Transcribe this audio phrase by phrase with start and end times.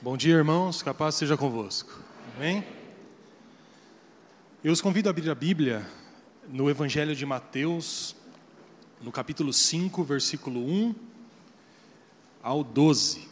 [0.00, 0.80] Bom dia, irmãos.
[0.80, 1.98] Capaz seja convosco.
[2.36, 2.64] Amém?
[4.62, 5.84] Eu os convido a abrir a Bíblia
[6.48, 8.14] no Evangelho de Mateus,
[9.02, 10.94] no capítulo 5, versículo 1
[12.40, 13.26] ao 12.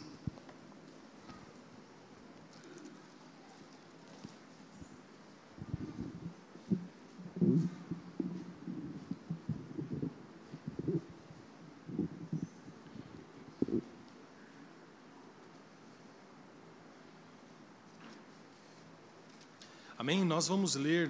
[20.07, 20.23] Amém?
[20.37, 21.09] Nós vamos ler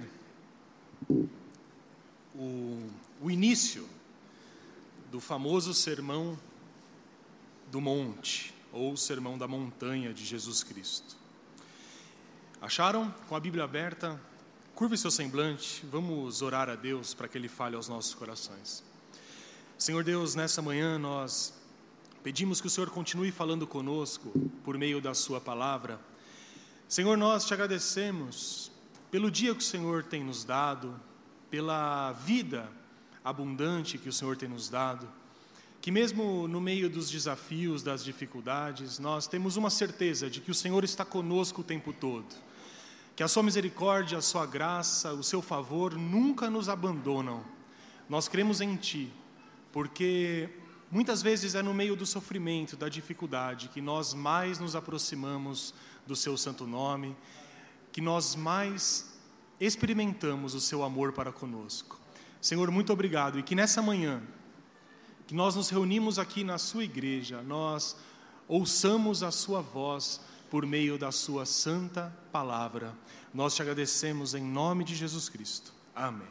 [2.34, 3.86] o, o início
[5.10, 6.38] do famoso Sermão
[7.70, 11.14] do Monte, ou Sermão da Montanha de Jesus Cristo.
[12.58, 13.14] Acharam?
[13.28, 14.18] Com a Bíblia aberta,
[14.74, 18.82] curve seu semblante, vamos orar a Deus para que Ele fale aos nossos corações.
[19.76, 21.52] Senhor Deus, nessa manhã nós
[22.22, 24.32] pedimos que o Senhor continue falando conosco
[24.64, 26.00] por meio da Sua palavra.
[26.88, 28.72] Senhor, nós te agradecemos
[29.10, 30.98] pelo dia que o Senhor tem nos dado,
[31.50, 32.70] pela vida
[33.24, 35.08] abundante que o Senhor tem nos dado,
[35.80, 40.54] que mesmo no meio dos desafios, das dificuldades, nós temos uma certeza de que o
[40.54, 42.26] Senhor está conosco o tempo todo,
[43.14, 47.44] que a Sua misericórdia, a Sua graça, o Seu favor nunca nos abandonam.
[48.08, 49.12] Nós cremos em Ti,
[49.72, 50.48] porque
[50.90, 55.74] muitas vezes é no meio do sofrimento, da dificuldade, que nós mais nos aproximamos
[56.06, 57.16] do Seu santo nome
[57.98, 59.12] que nós mais
[59.58, 61.98] experimentamos o seu amor para conosco.
[62.40, 64.22] Senhor, muito obrigado e que nessa manhã,
[65.26, 67.96] que nós nos reunimos aqui na sua igreja, nós
[68.46, 72.94] ouçamos a sua voz por meio da sua santa palavra.
[73.34, 75.74] Nós te agradecemos em nome de Jesus Cristo.
[75.92, 76.28] Amém.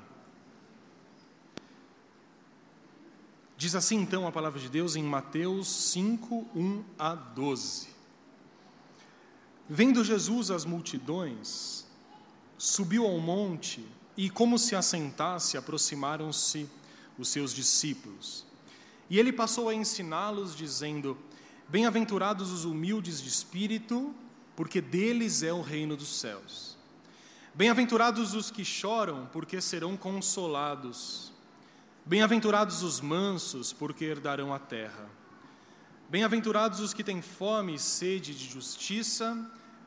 [3.57, 7.96] Diz assim então a palavra de Deus em Mateus 5, 1 a 12.
[9.69, 11.85] Vendo Jesus as multidões,
[12.57, 13.85] subiu ao monte
[14.15, 16.69] e, como se assentasse, aproximaram-se
[17.17, 18.45] os seus discípulos.
[19.09, 21.17] E ele passou a ensiná-los, dizendo:
[21.67, 24.15] Bem-aventurados os humildes de espírito,
[24.55, 26.77] porque deles é o reino dos céus.
[27.53, 31.33] Bem-aventurados os que choram, porque serão consolados.
[32.05, 35.09] Bem-aventurados os mansos, porque herdarão a terra.
[36.09, 39.51] Bem-aventurados os que têm fome e sede de justiça,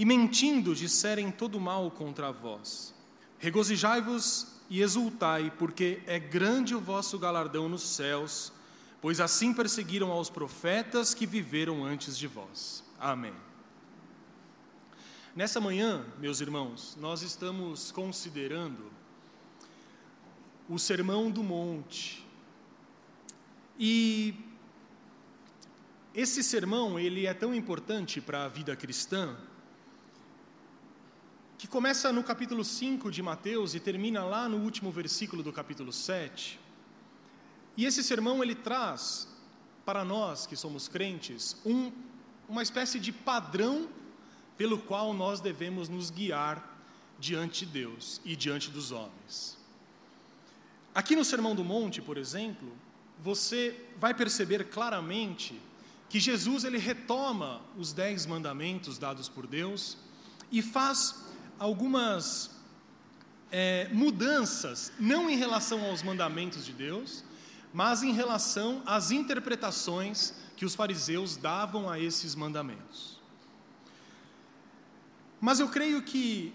[0.00, 2.94] e mentindo disserem todo mal contra vós.
[3.38, 8.50] Regozijai-vos e exultai, porque é grande o vosso galardão nos céus,
[9.02, 12.82] pois assim perseguiram aos profetas que viveram antes de vós.
[12.98, 13.34] Amém.
[15.36, 18.90] Nessa manhã, meus irmãos, nós estamos considerando
[20.66, 22.26] o Sermão do Monte,
[23.78, 24.34] e
[26.14, 29.36] esse sermão, ele é tão importante para a vida cristã,
[31.60, 35.92] que começa no capítulo 5 de Mateus e termina lá no último versículo do capítulo
[35.92, 36.58] 7.
[37.76, 39.28] E esse sermão ele traz
[39.84, 41.92] para nós que somos crentes um,
[42.48, 43.90] uma espécie de padrão
[44.56, 46.66] pelo qual nós devemos nos guiar
[47.18, 49.58] diante de Deus e diante dos homens.
[50.94, 52.72] Aqui no Sermão do Monte, por exemplo,
[53.18, 55.60] você vai perceber claramente
[56.08, 59.98] que Jesus ele retoma os dez mandamentos dados por Deus
[60.50, 61.28] e faz
[61.60, 62.50] algumas
[63.52, 67.22] é, mudanças, não em relação aos mandamentos de Deus,
[67.72, 73.20] mas em relação às interpretações que os fariseus davam a esses mandamentos.
[75.38, 76.52] Mas eu creio que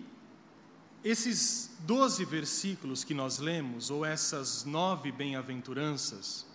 [1.04, 6.48] esses doze versículos que nós lemos, ou essas nove bem-aventuranças,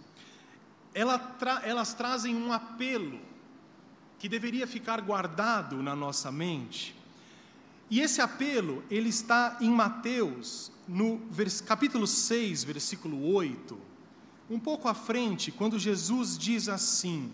[0.93, 3.21] elas trazem um apelo
[4.19, 7.00] que deveria ficar guardado na nossa mente.
[7.91, 11.21] E esse apelo, ele está em Mateus, no
[11.67, 13.77] capítulo 6, versículo 8,
[14.49, 17.33] um pouco à frente, quando Jesus diz assim: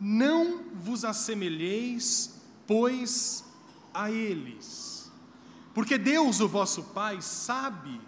[0.00, 3.44] Não vos assemelheis, pois,
[3.92, 5.10] a eles,
[5.74, 8.00] porque Deus, o vosso Pai, sabe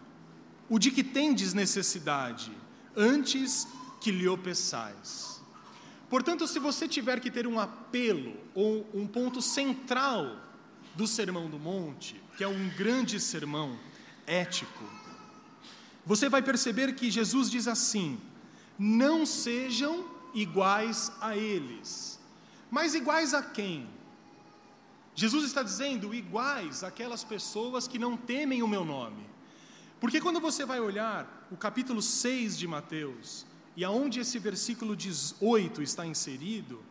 [0.68, 2.52] o de que tendes necessidade,
[2.96, 3.66] antes
[4.00, 5.42] que lhe o peçais.
[6.08, 10.51] Portanto, se você tiver que ter um apelo ou um ponto central
[10.94, 13.78] do Sermão do Monte, que é um grande sermão
[14.26, 14.84] ético,
[16.04, 18.20] você vai perceber que Jesus diz assim:
[18.78, 20.04] não sejam
[20.34, 22.18] iguais a eles.
[22.70, 23.86] Mas iguais a quem?
[25.14, 29.26] Jesus está dizendo iguais àquelas pessoas que não temem o meu nome.
[30.00, 33.46] Porque quando você vai olhar o capítulo 6 de Mateus,
[33.76, 36.82] e aonde esse versículo 18 está inserido,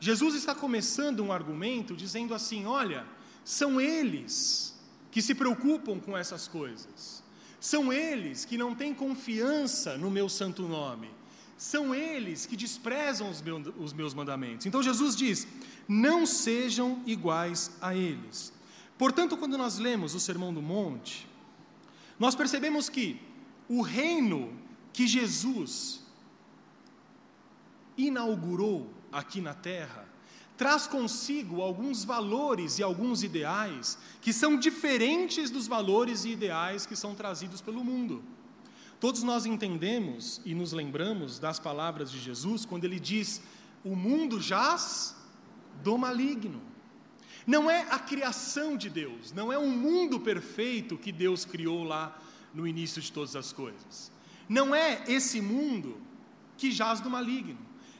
[0.00, 3.06] Jesus está começando um argumento dizendo assim: olha,
[3.48, 4.74] são eles
[5.10, 7.22] que se preocupam com essas coisas,
[7.58, 11.10] são eles que não têm confiança no meu santo nome,
[11.56, 14.66] são eles que desprezam os meus, os meus mandamentos.
[14.66, 15.48] Então Jesus diz:
[15.88, 18.52] não sejam iguais a eles.
[18.98, 21.26] Portanto, quando nós lemos o Sermão do Monte,
[22.18, 23.18] nós percebemos que
[23.66, 24.52] o reino
[24.92, 26.02] que Jesus
[27.96, 30.06] inaugurou aqui na terra
[30.58, 36.96] traz consigo alguns valores e alguns ideais que são diferentes dos valores e ideais que
[36.96, 38.24] são trazidos pelo mundo.
[38.98, 43.40] Todos nós entendemos e nos lembramos das palavras de Jesus quando ele diz:
[43.84, 45.16] O mundo jaz
[45.84, 46.60] do maligno.
[47.46, 52.20] Não é a criação de Deus, não é um mundo perfeito que Deus criou lá
[52.52, 54.10] no início de todas as coisas.
[54.48, 55.98] Não é esse mundo
[56.56, 57.58] que jaz do maligno,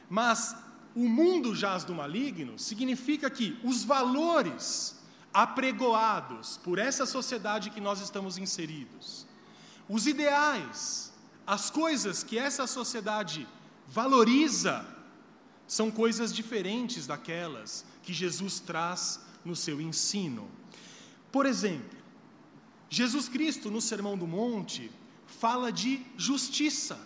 [0.09, 0.55] mas
[0.95, 4.99] o mundo jaz do maligno significa que os valores
[5.33, 9.27] apregoados por essa sociedade que nós estamos inseridos,
[9.87, 11.13] os ideais,
[11.45, 13.47] as coisas que essa sociedade
[13.87, 14.85] valoriza,
[15.67, 20.49] são coisas diferentes daquelas que Jesus traz no seu ensino.
[21.31, 21.97] Por exemplo,
[22.89, 24.91] Jesus Cristo, no Sermão do Monte,
[25.27, 26.99] fala de justiça.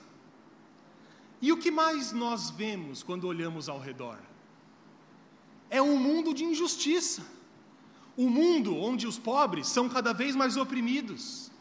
[1.44, 4.18] E o que mais nós vemos quando olhamos ao redor?
[5.70, 7.22] É um mundo de injustiça.
[8.18, 11.52] Um mundo onde os pobres são cada vez mais oprimidos,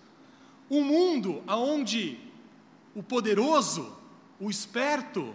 [0.70, 2.17] um mundo onde
[2.94, 3.93] o poderoso,
[4.38, 5.34] o esperto,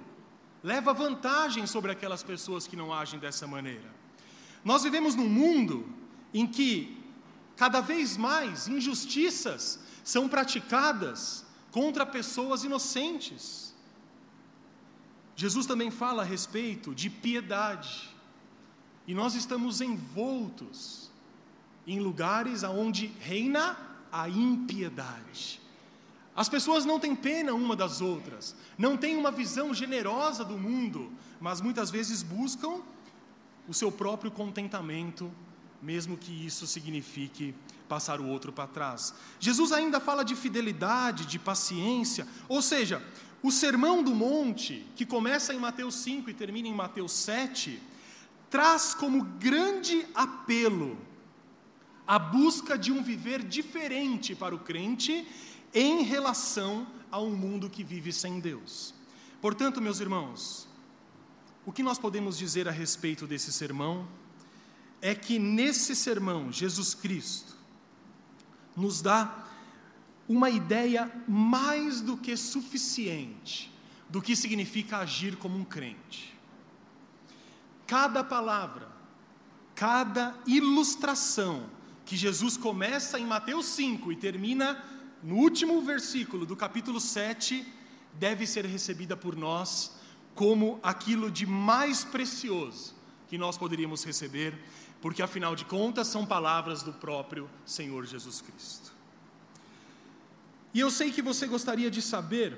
[0.64, 3.94] leva vantagem sobre aquelas pessoas que não agem dessa maneira.
[4.64, 5.86] Nós vivemos num mundo
[6.34, 6.98] em que
[7.58, 13.67] cada vez mais injustiças são praticadas contra pessoas inocentes.
[15.38, 18.10] Jesus também fala a respeito de piedade.
[19.06, 21.12] E nós estamos envoltos
[21.86, 23.78] em lugares onde reina
[24.12, 25.62] a impiedade.
[26.36, 31.12] As pessoas não têm pena uma das outras, não têm uma visão generosa do mundo,
[31.40, 32.82] mas muitas vezes buscam
[33.68, 35.32] o seu próprio contentamento,
[35.82, 37.54] mesmo que isso signifique
[37.88, 39.14] passar o outro para trás.
[39.40, 43.04] Jesus ainda fala de fidelidade, de paciência, ou seja,
[43.42, 47.80] o sermão do monte, que começa em Mateus 5 e termina em Mateus 7,
[48.50, 50.98] traz como grande apelo
[52.08, 55.28] a busca de um viver diferente para o crente
[55.74, 58.94] em relação a um mundo que vive sem Deus.
[59.42, 60.68] Portanto, meus irmãos,
[61.66, 64.08] o que nós podemos dizer a respeito desse sermão
[65.02, 67.56] é que nesse sermão, Jesus Cristo
[68.76, 69.47] nos dá
[70.28, 73.72] uma ideia mais do que suficiente
[74.10, 76.34] do que significa agir como um crente.
[77.86, 78.88] Cada palavra,
[79.76, 81.70] cada ilustração
[82.06, 84.84] que Jesus começa em Mateus 5 e termina
[85.22, 87.66] no último versículo do capítulo 7,
[88.14, 89.96] deve ser recebida por nós
[90.34, 92.96] como aquilo de mais precioso
[93.28, 94.58] que nós poderíamos receber,
[95.02, 98.97] porque afinal de contas são palavras do próprio Senhor Jesus Cristo.
[100.78, 102.50] E eu sei que você gostaria de saber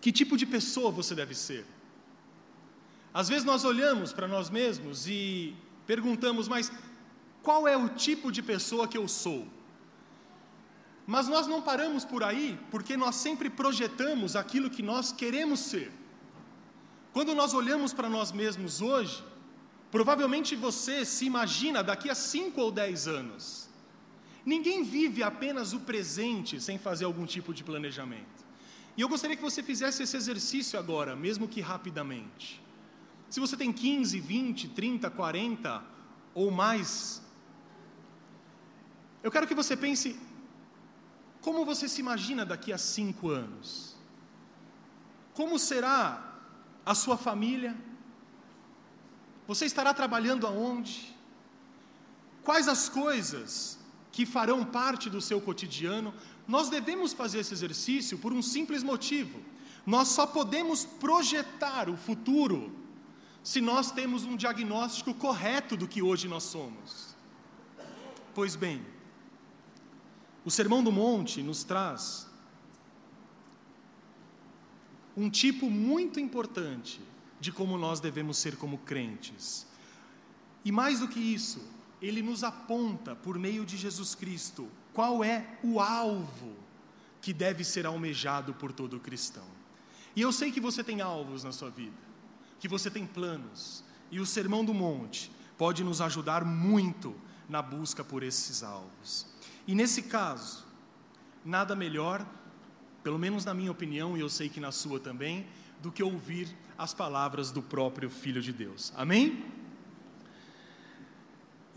[0.00, 1.64] que tipo de pessoa você deve ser.
[3.14, 5.54] Às vezes nós olhamos para nós mesmos e
[5.86, 6.72] perguntamos, mas
[7.40, 9.46] qual é o tipo de pessoa que eu sou.
[11.06, 15.92] Mas nós não paramos por aí, porque nós sempre projetamos aquilo que nós queremos ser.
[17.12, 19.22] Quando nós olhamos para nós mesmos hoje,
[19.88, 23.67] provavelmente você se imagina daqui a cinco ou dez anos.
[24.52, 28.38] Ninguém vive apenas o presente sem fazer algum tipo de planejamento.
[28.96, 32.62] E eu gostaria que você fizesse esse exercício agora, mesmo que rapidamente.
[33.28, 35.84] Se você tem 15, 20, 30, 40
[36.34, 37.20] ou mais
[39.22, 40.18] eu quero que você pense
[41.42, 43.96] como você se imagina daqui a cinco anos.
[45.34, 46.36] Como será
[46.86, 47.76] a sua família?
[49.46, 51.14] Você estará trabalhando aonde?
[52.42, 53.77] Quais as coisas
[54.18, 56.12] que farão parte do seu cotidiano?
[56.48, 59.40] Nós devemos fazer esse exercício por um simples motivo.
[59.86, 62.72] Nós só podemos projetar o futuro
[63.44, 67.14] se nós temos um diagnóstico correto do que hoje nós somos.
[68.34, 68.84] Pois bem,
[70.44, 72.26] o Sermão do Monte nos traz
[75.16, 77.00] um tipo muito importante
[77.38, 79.64] de como nós devemos ser como crentes.
[80.64, 85.58] E mais do que isso, ele nos aponta, por meio de Jesus Cristo, qual é
[85.62, 86.56] o alvo
[87.20, 89.46] que deve ser almejado por todo cristão.
[90.14, 91.96] E eu sei que você tem alvos na sua vida,
[92.60, 97.14] que você tem planos, e o Sermão do Monte pode nos ajudar muito
[97.48, 99.26] na busca por esses alvos.
[99.66, 100.64] E nesse caso,
[101.44, 102.26] nada melhor,
[103.02, 105.46] pelo menos na minha opinião, e eu sei que na sua também,
[105.80, 108.92] do que ouvir as palavras do próprio Filho de Deus.
[108.96, 109.44] Amém?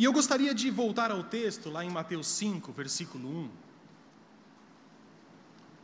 [0.01, 3.49] E eu gostaria de voltar ao texto, lá em Mateus 5, versículo 1.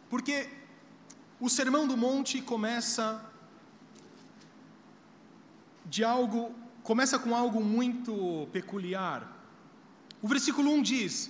[0.09, 0.49] Porque
[1.39, 3.23] o Sermão do Monte começa
[5.85, 9.19] de algo, começa com algo muito peculiar.
[10.19, 11.29] O versículo 1 diz: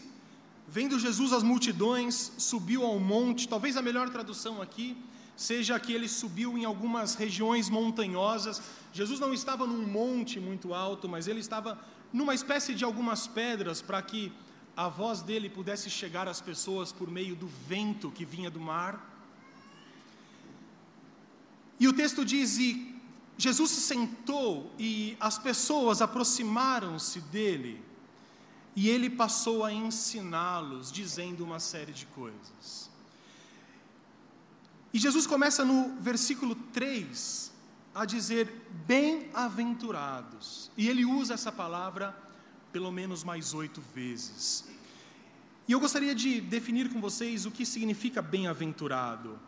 [0.65, 4.95] Vendo Jesus as multidões, subiu ao monte, talvez a melhor tradução aqui
[5.37, 8.59] seja que ele subiu em algumas regiões montanhosas.
[8.91, 11.79] Jesus não estava num monte muito alto, mas ele estava
[12.11, 14.31] numa espécie de algumas pedras para que
[14.75, 19.15] a voz dele pudesse chegar às pessoas por meio do vento que vinha do mar.
[21.79, 22.95] E o texto diz: e
[23.37, 27.83] Jesus se sentou e as pessoas aproximaram-se dele,
[28.75, 32.89] e ele passou a ensiná-los, dizendo uma série de coisas.
[34.93, 37.51] E Jesus começa no versículo 3
[37.97, 38.47] a dizer
[38.85, 40.69] bem-aventurados.
[40.77, 42.15] E ele usa essa palavra
[42.71, 44.69] pelo menos mais oito vezes.
[45.67, 49.39] E eu gostaria de definir com vocês o que significa bem-aventurado.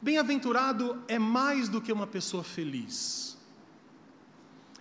[0.00, 3.36] Bem-aventurado é mais do que uma pessoa feliz.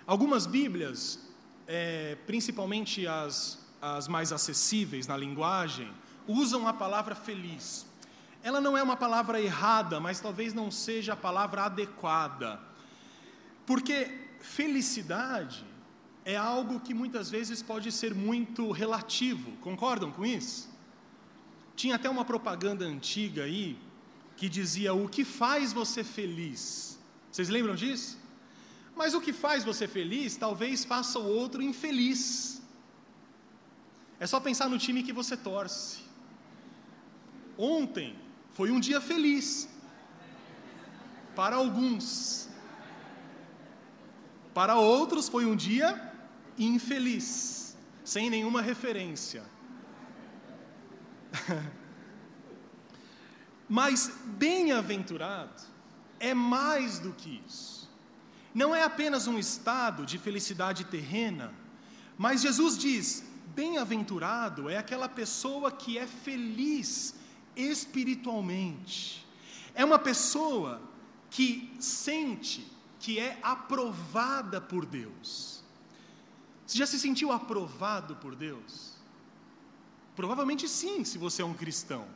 [0.06, 1.20] Algumas Bíblias,
[1.68, 5.92] é, principalmente as, as mais acessíveis na linguagem,
[6.28, 7.84] usam a palavra feliz.
[8.44, 12.70] Ela não é uma palavra errada, mas talvez não seja a palavra adequada.
[13.72, 13.98] Porque
[14.42, 15.64] felicidade
[16.26, 20.70] é algo que muitas vezes pode ser muito relativo, concordam com isso?
[21.74, 23.80] Tinha até uma propaganda antiga aí
[24.36, 27.00] que dizia: O que faz você feliz?
[27.32, 28.18] Vocês lembram disso?
[28.94, 32.62] Mas o que faz você feliz talvez faça o outro infeliz.
[34.20, 36.00] É só pensar no time que você torce.
[37.58, 38.20] Ontem
[38.52, 39.70] foi um dia feliz
[41.34, 42.51] para alguns,
[44.54, 46.12] para outros foi um dia
[46.58, 49.44] infeliz, sem nenhuma referência.
[53.68, 55.62] Mas bem-aventurado
[56.20, 57.90] é mais do que isso.
[58.54, 61.54] Não é apenas um estado de felicidade terrena,
[62.18, 63.24] mas Jesus diz:
[63.56, 67.16] bem-aventurado é aquela pessoa que é feliz
[67.56, 69.26] espiritualmente.
[69.74, 70.82] É uma pessoa
[71.30, 72.70] que sente
[73.02, 75.64] que é aprovada por Deus.
[76.66, 78.94] Você já se sentiu aprovado por Deus?
[80.16, 82.08] Provavelmente sim, se você é um cristão.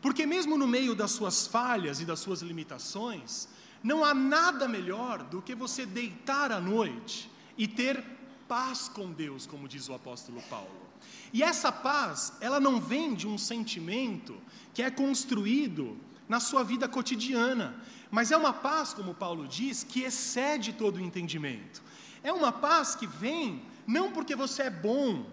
[0.00, 3.46] Porque, mesmo no meio das suas falhas e das suas limitações,
[3.82, 8.02] não há nada melhor do que você deitar à noite e ter
[8.48, 10.86] paz com Deus, como diz o apóstolo Paulo.
[11.32, 14.40] E essa paz, ela não vem de um sentimento
[14.72, 17.80] que é construído na sua vida cotidiana,
[18.10, 21.82] mas é uma paz, como Paulo diz, que excede todo o entendimento.
[22.22, 25.24] É uma paz que vem não porque você é bom,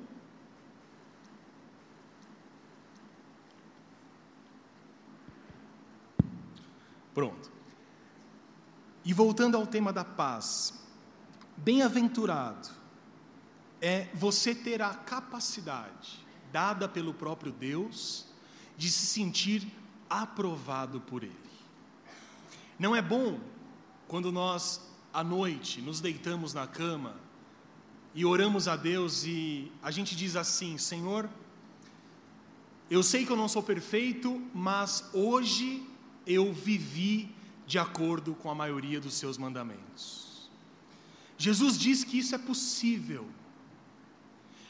[7.13, 7.51] Pronto.
[9.05, 10.73] E voltando ao tema da paz,
[11.57, 12.69] bem-aventurado
[13.81, 18.25] é você ter a capacidade, dada pelo próprio Deus,
[18.77, 19.67] de se sentir
[20.09, 21.33] aprovado por Ele.
[22.77, 23.39] Não é bom
[24.07, 24.81] quando nós,
[25.13, 27.15] à noite, nos deitamos na cama
[28.15, 31.29] e oramos a Deus e a gente diz assim: Senhor,
[32.89, 35.87] eu sei que eu não sou perfeito, mas hoje
[36.25, 37.33] eu vivi
[37.65, 40.49] de acordo com a maioria dos seus mandamentos.
[41.37, 43.27] Jesus diz que isso é possível.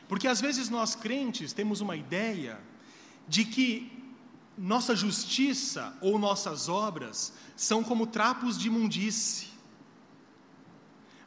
[0.08, 2.60] Porque às vezes nós crentes temos uma ideia
[3.28, 4.03] de que
[4.58, 9.48] nossa justiça ou nossas obras são como trapos de imundície.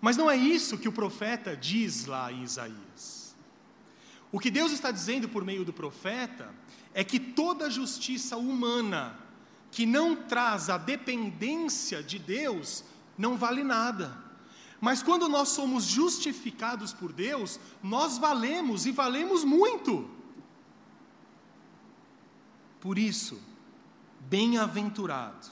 [0.01, 3.35] Mas não é isso que o profeta diz lá em Isaías.
[4.31, 6.55] O que Deus está dizendo por meio do profeta
[6.93, 9.19] é que toda justiça humana
[9.71, 12.85] que não traz a dependência de Deus
[13.19, 14.17] não vale nada.
[14.81, 20.16] Mas quando nós somos justificados por Deus, nós valemos e valemos muito.
[22.87, 23.43] Por isso,
[24.31, 25.49] bem-aventurado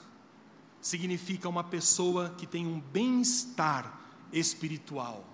[0.79, 3.99] significa uma pessoa que tem um bem-estar
[4.31, 5.27] espiritual,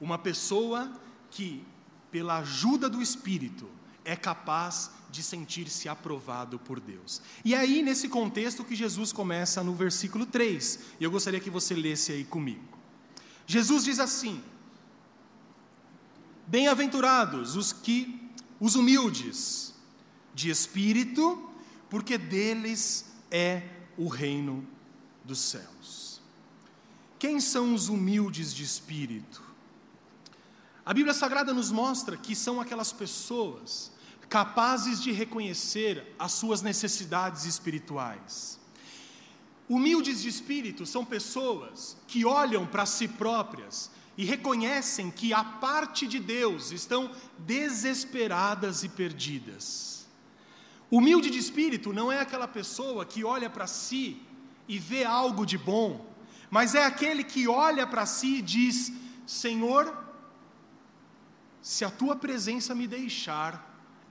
[0.00, 0.90] uma pessoa
[1.30, 1.62] que,
[2.10, 3.68] pela ajuda do Espírito,
[4.06, 7.20] é capaz de sentir-se aprovado por Deus.
[7.44, 11.50] E é aí, nesse contexto, que Jesus começa no versículo 3, e eu gostaria que
[11.50, 12.64] você lesse aí comigo.
[13.46, 14.42] Jesus diz assim:
[16.46, 19.73] Bem-aventurados os que os humildes
[20.34, 21.50] de espírito,
[21.88, 23.62] porque deles é
[23.96, 24.66] o reino
[25.24, 26.20] dos céus.
[27.18, 29.42] Quem são os humildes de espírito?
[30.84, 33.90] A Bíblia Sagrada nos mostra que são aquelas pessoas
[34.28, 38.58] capazes de reconhecer as suas necessidades espirituais.
[39.68, 46.06] Humildes de espírito são pessoas que olham para si próprias e reconhecem que a parte
[46.06, 49.93] de Deus estão desesperadas e perdidas.
[50.96, 54.22] Humilde de espírito não é aquela pessoa que olha para si
[54.68, 56.08] e vê algo de bom,
[56.48, 58.92] mas é aquele que olha para si e diz:
[59.26, 59.92] Senhor,
[61.60, 63.52] se a tua presença me deixar,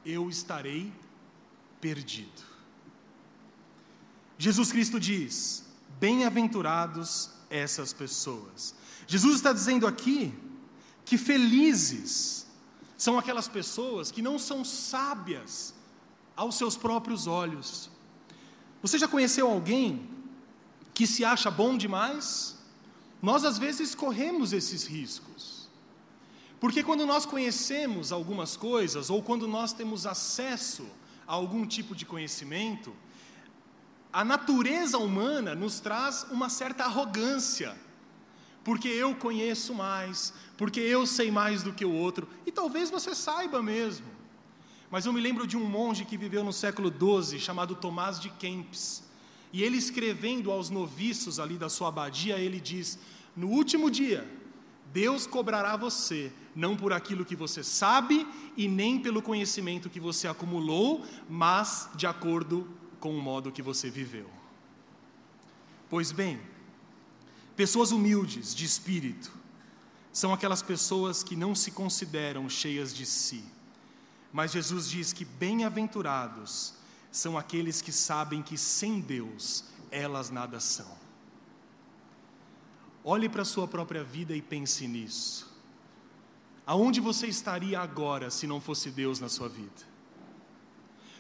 [0.06, 0.92] eu estarei
[1.80, 2.42] perdido.
[4.38, 5.64] Jesus Cristo diz:
[6.02, 8.76] Bem-aventurados essas pessoas.
[9.08, 10.38] Jesus está dizendo aqui
[11.06, 12.46] que felizes
[12.98, 15.73] são aquelas pessoas que não são sábias
[16.36, 17.90] aos seus próprios olhos.
[18.82, 20.10] Você já conheceu alguém
[20.94, 22.58] que se acha bom demais?
[23.22, 25.70] Nós às vezes corremos esses riscos.
[26.60, 30.86] Porque quando nós conhecemos algumas coisas, ou quando nós temos acesso
[31.28, 32.94] a algum tipo de conhecimento,
[34.12, 37.76] a natureza humana nos traz uma certa arrogância,
[38.64, 43.14] porque eu conheço mais, porque eu sei mais do que o outro, e talvez você
[43.14, 44.06] saiba mesmo.
[44.94, 48.30] Mas eu me lembro de um monge que viveu no século XII, chamado Tomás de
[48.30, 49.02] Kempis,
[49.52, 53.00] e ele escrevendo aos noviços ali da sua abadia, ele diz:
[53.36, 54.24] No último dia,
[54.94, 60.28] Deus cobrará você, não por aquilo que você sabe e nem pelo conhecimento que você
[60.28, 64.30] acumulou, mas de acordo com o modo que você viveu.
[65.90, 66.40] Pois bem,
[67.56, 69.34] pessoas humildes de espírito
[70.12, 73.44] são aquelas pessoas que não se consideram cheias de si.
[74.34, 76.74] Mas Jesus diz que bem-aventurados
[77.12, 80.92] são aqueles que sabem que sem Deus elas nada são.
[83.04, 85.54] Olhe para a sua própria vida e pense nisso.
[86.66, 89.94] Aonde você estaria agora se não fosse Deus na sua vida?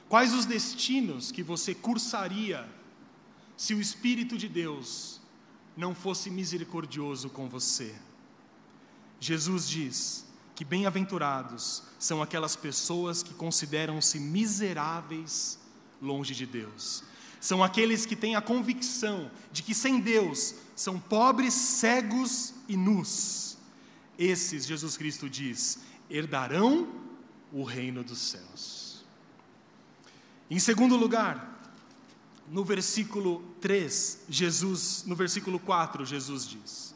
[0.09, 2.67] Quais os destinos que você cursaria
[3.55, 5.21] se o Espírito de Deus
[5.77, 7.93] não fosse misericordioso com você?
[9.19, 15.59] Jesus diz que bem-aventurados são aquelas pessoas que consideram-se miseráveis
[16.01, 17.03] longe de Deus.
[17.39, 23.57] São aqueles que têm a convicção de que sem Deus são pobres, cegos e nus.
[24.17, 26.87] Esses, Jesus Cristo diz, herdarão
[27.51, 29.03] o reino dos céus.
[30.49, 31.53] Em segundo lugar,
[32.47, 36.93] no versículo 3, Jesus, no versículo 4, Jesus diz: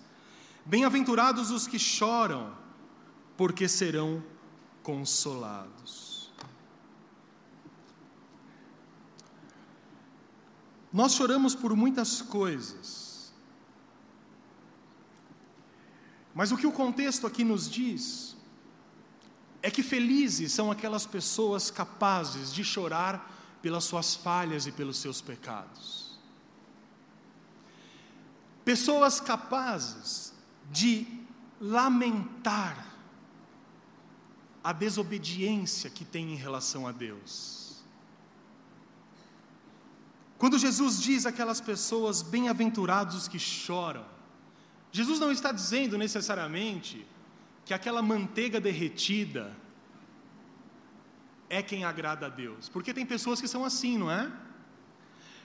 [0.65, 2.53] Bem-aventurados os que choram,
[3.37, 4.23] porque serão
[4.81, 6.31] consolados.
[10.91, 13.31] Nós choramos por muitas coisas,
[16.33, 18.35] mas o que o contexto aqui nos diz
[19.61, 25.21] é que felizes são aquelas pessoas capazes de chorar pelas suas falhas e pelos seus
[25.21, 26.17] pecados.
[28.63, 30.33] Pessoas capazes
[30.71, 31.05] de
[31.59, 32.96] lamentar
[34.67, 37.77] a desobediência que tem em relação a Deus.
[40.37, 44.05] Quando Jesus diz aquelas pessoas bem-aventurados que choram,
[44.91, 47.07] Jesus não está dizendo necessariamente
[47.63, 49.55] que aquela manteiga derretida
[51.49, 52.67] é quem agrada a Deus.
[52.67, 54.29] Porque tem pessoas que são assim, não é?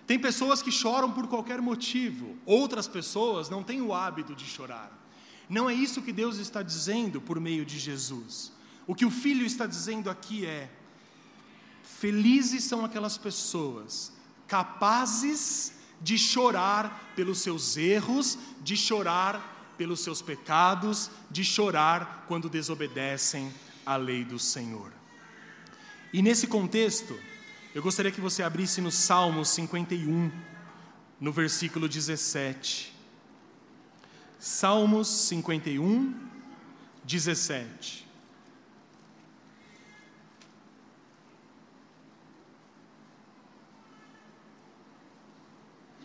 [0.04, 4.90] Tem pessoas que choram por qualquer motivo, outras pessoas não têm o hábito de chorar.
[5.48, 8.60] Não é isso que Deus está dizendo por meio de Jesus.
[8.92, 10.68] O que o Filho está dizendo aqui é:
[11.82, 14.12] felizes são aquelas pessoas
[14.46, 23.50] capazes de chorar pelos seus erros, de chorar pelos seus pecados, de chorar quando desobedecem
[23.86, 24.92] à lei do Senhor.
[26.12, 27.18] E nesse contexto,
[27.74, 30.30] eu gostaria que você abrisse no Salmo 51,
[31.18, 32.94] no versículo 17.
[34.38, 36.14] Salmos 51,
[37.04, 38.11] 17.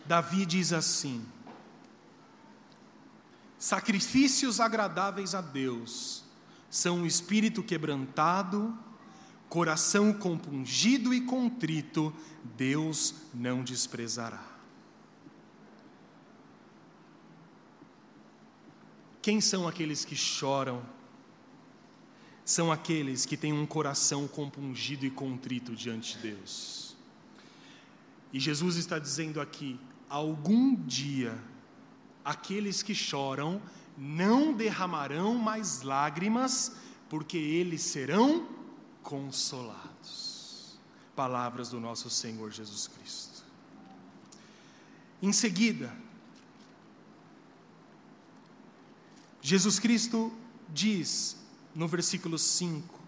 [0.08, 1.22] Davi diz assim:
[3.58, 6.24] Sacrifícios agradáveis a Deus
[6.70, 8.76] são o espírito quebrantado,
[9.50, 12.14] coração compungido e contrito,
[12.56, 14.42] Deus não desprezará.
[19.20, 20.82] Quem são aqueles que choram?
[22.46, 26.96] São aqueles que têm um coração compungido e contrito diante de Deus.
[28.32, 31.38] E Jesus está dizendo aqui: algum dia,
[32.24, 33.60] aqueles que choram
[33.96, 36.76] não derramarão mais lágrimas,
[37.08, 38.48] porque eles serão
[39.02, 40.78] consolados.
[41.16, 43.42] Palavras do nosso Senhor Jesus Cristo.
[45.20, 45.92] Em seguida,
[49.42, 50.32] Jesus Cristo
[50.68, 51.36] diz
[51.74, 52.98] no versículo 5: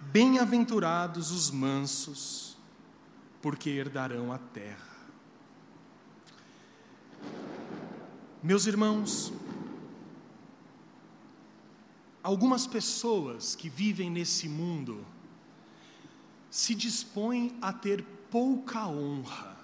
[0.00, 2.56] Bem-aventurados os mansos,
[3.40, 4.87] porque herdarão a terra.
[8.40, 9.32] Meus irmãos,
[12.22, 15.04] algumas pessoas que vivem nesse mundo
[16.48, 19.56] se dispõem a ter pouca honra.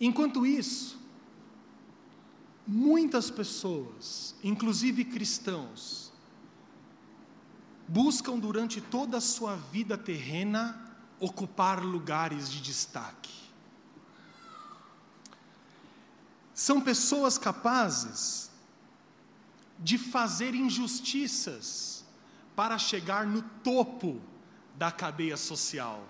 [0.00, 0.98] Enquanto isso,
[2.66, 6.12] muitas pessoas, inclusive cristãos,
[7.86, 10.84] buscam durante toda a sua vida terrena
[11.20, 13.47] ocupar lugares de destaque.
[16.58, 18.50] São pessoas capazes
[19.78, 22.04] de fazer injustiças
[22.56, 24.20] para chegar no topo
[24.74, 26.02] da cadeia social.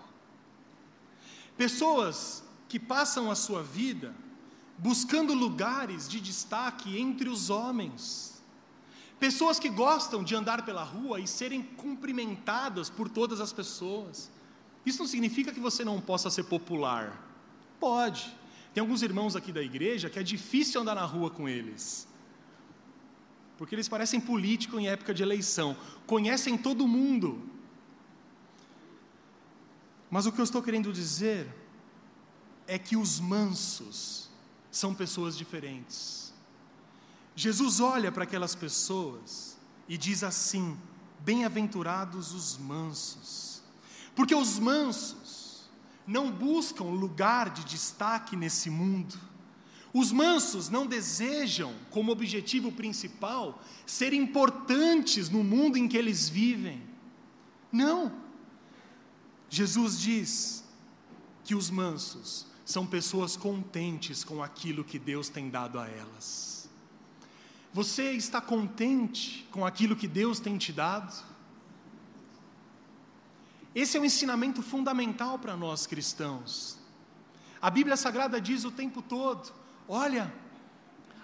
[1.55, 4.15] Pessoas que passam a sua vida
[4.79, 8.43] buscando lugares de destaque entre os homens.
[9.21, 14.31] Pessoas que gostam de andar pela rua e serem cumprimentadas por todas as pessoas.
[14.87, 17.23] Isso não significa que você não possa ser popular.
[17.79, 18.38] Pode.
[18.79, 22.07] Tem alguns irmãos aqui da igreja que é difícil andar na rua com eles.
[23.57, 27.43] Porque eles parecem políticos em época de eleição, conhecem todo mundo.
[30.09, 31.53] Mas o que eu estou querendo dizer
[32.69, 34.31] é que os mansos
[34.71, 36.33] são pessoas diferentes.
[37.35, 40.79] Jesus olha para aquelas pessoas e diz assim:
[41.19, 43.61] Bem-aventurados os mansos,
[44.15, 45.28] porque os mansos
[46.09, 49.15] não buscam lugar de destaque nesse mundo.
[49.93, 56.83] Os mansos não desejam, como objetivo principal, ser importantes no mundo em que eles vivem.
[57.71, 58.13] Não.
[59.51, 60.65] Jesus diz
[61.45, 66.69] que os mansos são pessoas contentes com aquilo que Deus tem dado a elas.
[67.73, 71.28] Você está contente com aquilo que Deus tem te dado?
[73.81, 76.77] Esse é um ensinamento fundamental para nós cristãos.
[77.63, 79.53] A Bíblia Sagrada diz o tempo todo:
[79.87, 80.35] olha,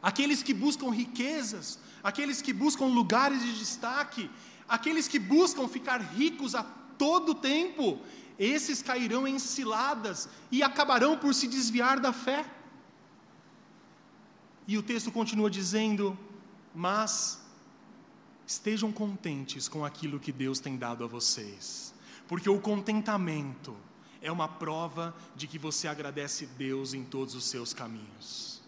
[0.00, 4.30] aqueles que buscam riquezas, aqueles que buscam lugares de destaque,
[4.68, 6.62] aqueles que buscam ficar ricos a
[6.96, 7.98] todo tempo,
[8.38, 12.48] esses cairão em ciladas e acabarão por se desviar da fé.
[14.68, 16.16] E o texto continua dizendo:
[16.72, 17.42] Mas
[18.46, 21.93] estejam contentes com aquilo que Deus tem dado a vocês
[22.28, 23.76] porque o contentamento
[24.20, 28.62] é uma prova de que você agradece Deus em todos os seus caminhos.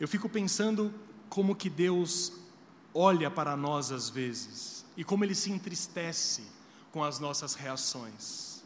[0.00, 0.92] Eu fico pensando
[1.28, 2.32] como que Deus
[2.94, 6.42] olha para nós às vezes e como ele se entristece
[6.90, 8.62] com as nossas reações.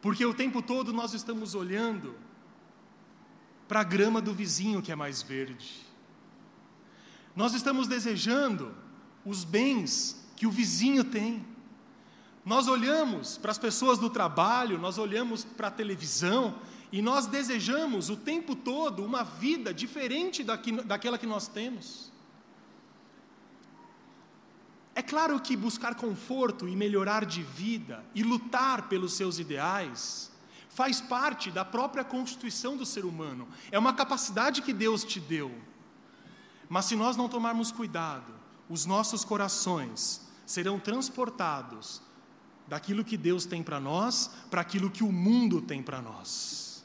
[0.00, 2.14] Porque o tempo todo nós estamos olhando
[3.66, 5.86] para a grama do vizinho que é mais verde.
[7.36, 8.74] Nós estamos desejando
[9.24, 11.44] os bens que o vizinho tem.
[12.48, 16.54] Nós olhamos para as pessoas do trabalho, nós olhamos para a televisão
[16.90, 22.10] e nós desejamos o tempo todo uma vida diferente daquela que nós temos.
[24.94, 30.32] É claro que buscar conforto e melhorar de vida e lutar pelos seus ideais
[30.70, 35.54] faz parte da própria constituição do ser humano, é uma capacidade que Deus te deu.
[36.66, 38.32] Mas se nós não tomarmos cuidado,
[38.70, 42.07] os nossos corações serão transportados
[42.68, 46.84] daquilo que Deus tem para nós para aquilo que o mundo tem para nós.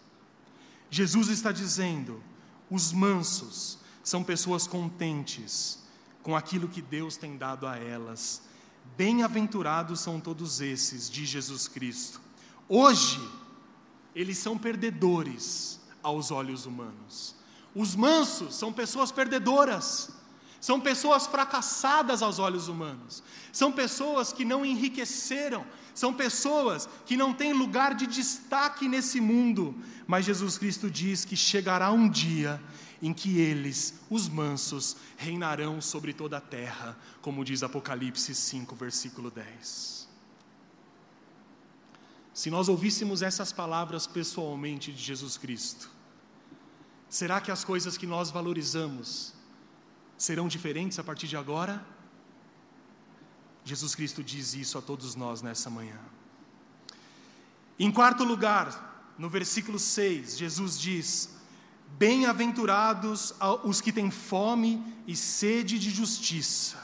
[0.90, 2.22] Jesus está dizendo:
[2.70, 5.80] os mansos são pessoas contentes
[6.22, 8.42] com aquilo que Deus tem dado a elas.
[8.98, 12.22] Bem-aventurados são todos esses, de Jesus Cristo.
[12.68, 13.20] Hoje,
[14.16, 17.36] eles são perdedores aos olhos humanos.
[17.76, 20.12] Os mansos são pessoas perdedoras,
[20.64, 23.22] são pessoas fracassadas aos olhos humanos,
[23.52, 29.76] são pessoas que não enriqueceram, são pessoas que não têm lugar de destaque nesse mundo,
[30.08, 32.64] mas Jesus Cristo diz que chegará um dia
[33.02, 39.30] em que eles, os mansos, reinarão sobre toda a terra, como diz Apocalipse 5, versículo
[39.30, 40.08] 10.
[42.34, 45.90] Se nós ouvíssemos essas palavras pessoalmente de Jesus Cristo,
[47.10, 49.43] será que as coisas que nós valorizamos
[50.24, 51.86] serão diferentes a partir de agora?
[53.66, 56.00] Jesus Cristo diz isso a todos nós nessa manhã.
[57.78, 61.30] Em quarto lugar, no versículo 6, Jesus diz:
[61.98, 63.34] Bem-aventurados
[63.66, 66.82] os que têm fome e sede de justiça,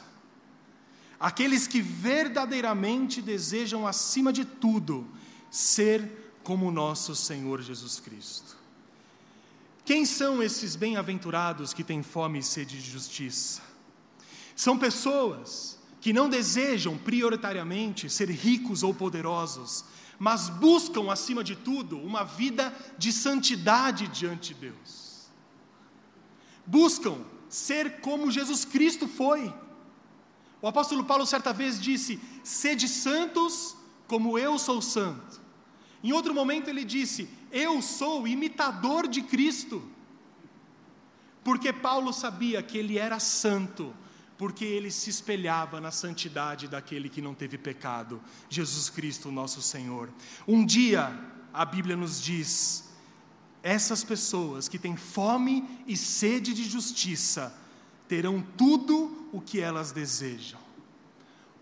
[1.18, 5.08] aqueles que verdadeiramente desejam, acima de tudo,
[5.50, 8.59] ser como nosso Senhor Jesus Cristo.
[9.90, 13.60] Quem são esses bem-aventurados que têm fome e sede de justiça?
[14.54, 19.84] São pessoas que não desejam prioritariamente ser ricos ou poderosos,
[20.16, 25.26] mas buscam, acima de tudo, uma vida de santidade diante de Deus.
[26.64, 29.52] Buscam ser como Jesus Cristo foi.
[30.62, 33.76] O apóstolo Paulo certa vez disse: Sede santos
[34.06, 35.40] como eu sou santo.
[36.00, 39.82] Em outro momento ele disse: Eu sou imitador de Cristo.
[41.42, 43.94] Porque Paulo sabia que ele era santo,
[44.36, 50.10] porque ele se espelhava na santidade daquele que não teve pecado, Jesus Cristo, nosso Senhor.
[50.46, 51.18] Um dia,
[51.52, 52.90] a Bíblia nos diz,
[53.62, 57.54] essas pessoas que têm fome e sede de justiça
[58.06, 60.60] terão tudo o que elas desejam.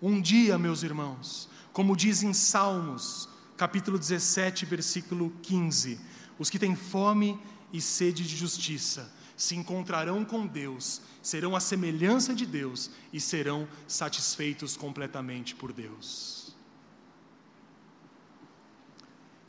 [0.00, 6.00] Um dia, meus irmãos, como diz em Salmos, capítulo 17, versículo 15:
[6.38, 7.38] os que têm fome
[7.72, 13.68] e sede de justiça se encontrarão com Deus, serão a semelhança de Deus e serão
[13.86, 16.56] satisfeitos completamente por Deus.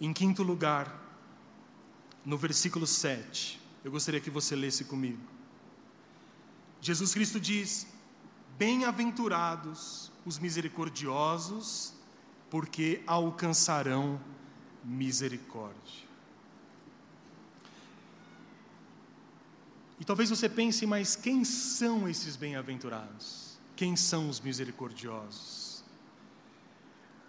[0.01, 1.07] Em quinto lugar,
[2.25, 5.21] no versículo 7, eu gostaria que você lesse comigo.
[6.81, 7.87] Jesus Cristo diz:
[8.57, 11.93] Bem-aventurados os misericordiosos,
[12.49, 14.19] porque alcançarão
[14.83, 16.09] misericórdia.
[19.99, 23.59] E talvez você pense, mas quem são esses bem-aventurados?
[23.75, 25.83] Quem são os misericordiosos?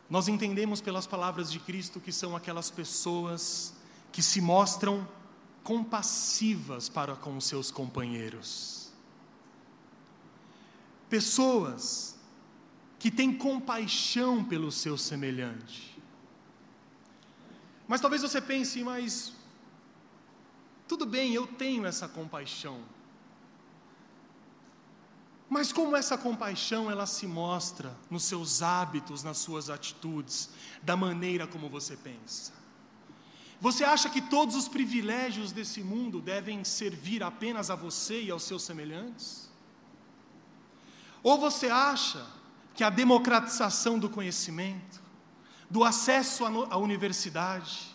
[0.08, 3.74] Nós entendemos pelas palavras de Cristo que são aquelas pessoas
[4.12, 5.06] que se mostram
[5.62, 8.90] compassivas para com seus companheiros.
[11.08, 12.16] Pessoas
[13.00, 15.98] que têm compaixão pelo seu semelhante.
[17.88, 19.32] Mas talvez você pense, mas
[20.86, 22.82] tudo bem, eu tenho essa compaixão.
[25.48, 30.50] Mas como essa compaixão ela se mostra nos seus hábitos, nas suas atitudes,
[30.82, 32.52] da maneira como você pensa?
[33.62, 38.42] Você acha que todos os privilégios desse mundo devem servir apenas a você e aos
[38.42, 39.50] seus semelhantes?
[41.22, 42.39] Ou você acha
[42.80, 45.02] que a democratização do conhecimento,
[45.68, 47.94] do acesso à universidade,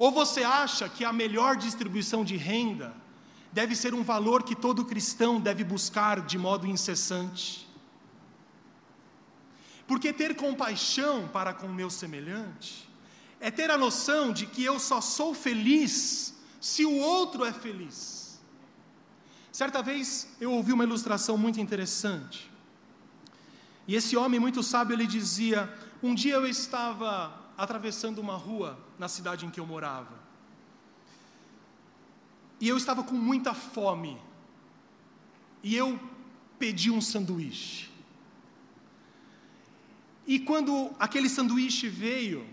[0.00, 2.92] ou você acha que a melhor distribuição de renda
[3.52, 7.68] deve ser um valor que todo cristão deve buscar de modo incessante?
[9.86, 12.90] Porque ter compaixão para com o meu semelhante
[13.38, 18.40] é ter a noção de que eu só sou feliz se o outro é feliz.
[19.52, 22.55] Certa vez eu ouvi uma ilustração muito interessante.
[23.86, 25.72] E esse homem muito sábio ele dizia:
[26.02, 30.26] Um dia eu estava atravessando uma rua na cidade em que eu morava.
[32.60, 34.18] E eu estava com muita fome.
[35.62, 35.98] E eu
[36.58, 37.90] pedi um sanduíche.
[40.26, 42.46] E quando aquele sanduíche veio,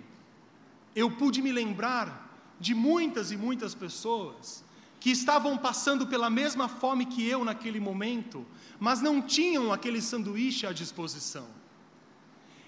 [0.95, 2.21] eu pude me lembrar
[2.59, 4.62] de muitas e muitas pessoas
[5.03, 8.47] que estavam passando pela mesma fome que eu naquele momento,
[8.79, 11.45] mas não tinham aquele sanduíche à disposição.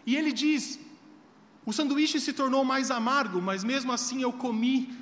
[0.05, 0.77] E ele diz:
[1.65, 4.93] o sanduíche se tornou mais amargo, mas mesmo assim eu comi.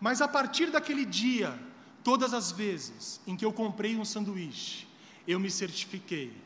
[0.00, 1.56] Mas a partir daquele dia,
[2.02, 4.88] todas as vezes em que eu comprei um sanduíche,
[5.24, 6.36] eu me certifiquei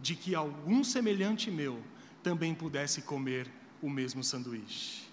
[0.00, 1.84] de que algum semelhante meu
[2.22, 5.06] também pudesse comer o mesmo sanduíche.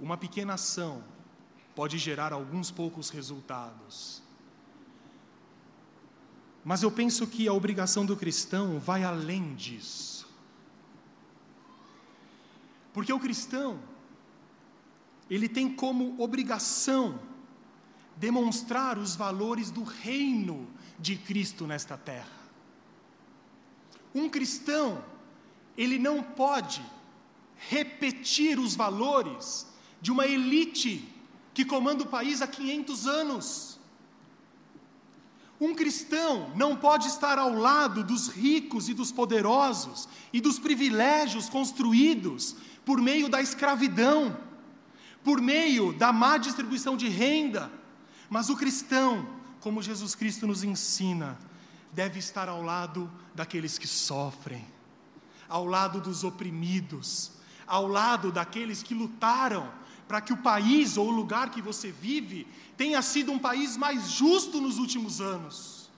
[0.00, 1.04] Uma pequena ação
[1.76, 4.22] pode gerar alguns poucos resultados.
[6.64, 10.26] Mas eu penso que a obrigação do cristão vai além disso.
[12.94, 13.78] Porque o cristão,
[15.28, 17.20] ele tem como obrigação
[18.16, 20.66] demonstrar os valores do reino
[20.98, 22.40] de Cristo nesta terra.
[24.14, 25.04] Um cristão,
[25.76, 26.82] ele não pode
[27.68, 29.66] repetir os valores
[30.00, 31.12] de uma elite
[31.56, 33.80] que comanda o país há 500 anos.
[35.58, 41.48] Um cristão não pode estar ao lado dos ricos e dos poderosos e dos privilégios
[41.48, 44.38] construídos por meio da escravidão,
[45.24, 47.72] por meio da má distribuição de renda.
[48.28, 49.26] Mas o cristão,
[49.60, 51.38] como Jesus Cristo nos ensina,
[51.90, 54.66] deve estar ao lado daqueles que sofrem,
[55.48, 57.32] ao lado dos oprimidos,
[57.66, 62.46] ao lado daqueles que lutaram para que o país ou o lugar que você vive
[62.76, 65.90] tenha sido um país mais justo nos últimos anos.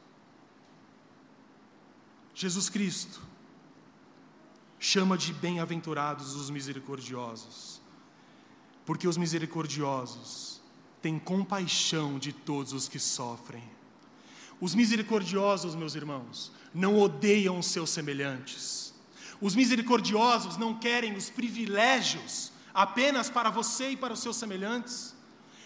[2.35, 3.21] Jesus Cristo
[4.79, 7.81] chama de bem-aventurados os misericordiosos,
[8.87, 10.61] porque os misericordiosos
[11.03, 13.65] têm compaixão de todos os que sofrem.
[14.61, 18.95] Os misericordiosos, meus irmãos, não odeiam os seus semelhantes.
[19.41, 25.13] Os misericordiosos não querem os privilégios apenas para você e para os seus semelhantes.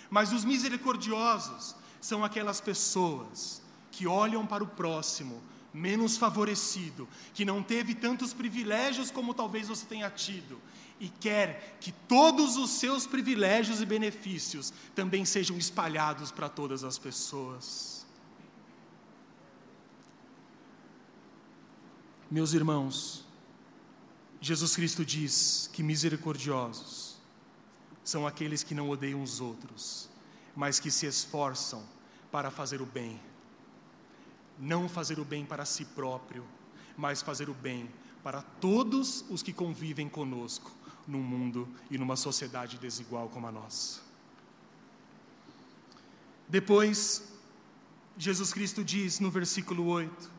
[0.08, 5.42] Mas os misericordiosos são aquelas pessoas que olham para o próximo
[5.74, 10.58] menos favorecido, que não teve tantos privilégios como talvez você tenha tido,
[10.98, 16.98] e quer que todos os seus privilégios e benefícios também sejam espalhados para todas as
[16.98, 18.06] pessoas.
[22.30, 23.21] Meus irmãos,
[24.42, 27.16] Jesus Cristo diz que misericordiosos
[28.04, 30.10] são aqueles que não odeiam os outros,
[30.54, 31.82] mas que se esforçam
[32.30, 33.18] para fazer o bem
[34.62, 36.44] não fazer o bem para si próprio,
[36.96, 37.90] mas fazer o bem
[38.22, 40.70] para todos os que convivem conosco
[41.06, 44.00] num mundo e numa sociedade desigual como a nossa.
[46.48, 47.32] Depois,
[48.16, 50.30] Jesus Cristo diz no versículo 8: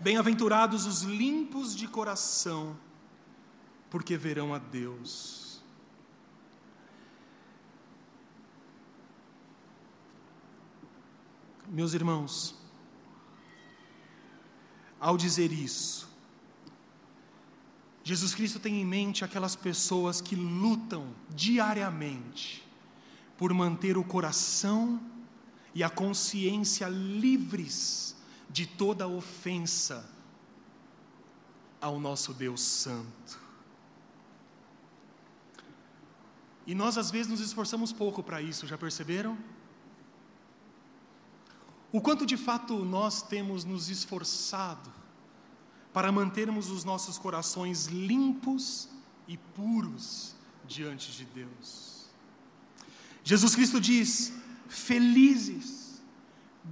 [0.00, 2.78] Bem-aventurados os limpos de coração,
[3.90, 5.60] porque verão a Deus.
[11.66, 12.54] Meus irmãos,
[15.00, 16.08] ao dizer isso,
[18.04, 22.66] Jesus Cristo tem em mente aquelas pessoas que lutam diariamente
[23.36, 25.00] por manter o coração
[25.74, 28.16] e a consciência livres
[28.48, 30.08] de toda ofensa
[31.80, 33.38] ao nosso Deus Santo.
[36.66, 39.38] E nós às vezes nos esforçamos pouco para isso, já perceberam?
[41.90, 44.92] O quanto de fato nós temos nos esforçado
[45.92, 48.88] para mantermos os nossos corações limpos
[49.26, 50.34] e puros
[50.66, 52.06] diante de Deus.
[53.24, 54.32] Jesus Cristo diz:
[54.68, 55.77] Felizes,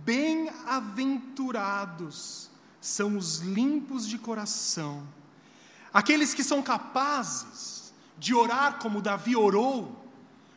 [0.05, 5.07] bem-aventurados são os limpos de coração,
[5.93, 10.05] aqueles que são capazes de orar como Davi orou,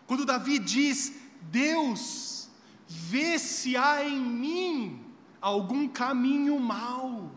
[0.05, 2.49] quando Davi diz: Deus,
[2.87, 5.03] vê se há em mim
[5.41, 7.31] algum caminho mau.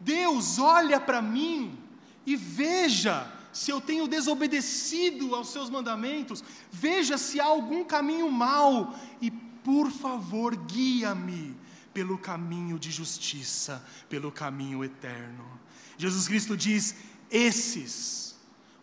[0.00, 1.78] Deus olha para mim
[2.26, 8.94] e veja se eu tenho desobedecido aos seus mandamentos, veja se há algum caminho mau
[9.22, 9.30] e,
[9.64, 11.56] por favor, guia-me
[11.94, 15.58] pelo caminho de justiça, pelo caminho eterno.
[15.96, 16.94] Jesus Cristo diz:
[17.30, 18.36] esses,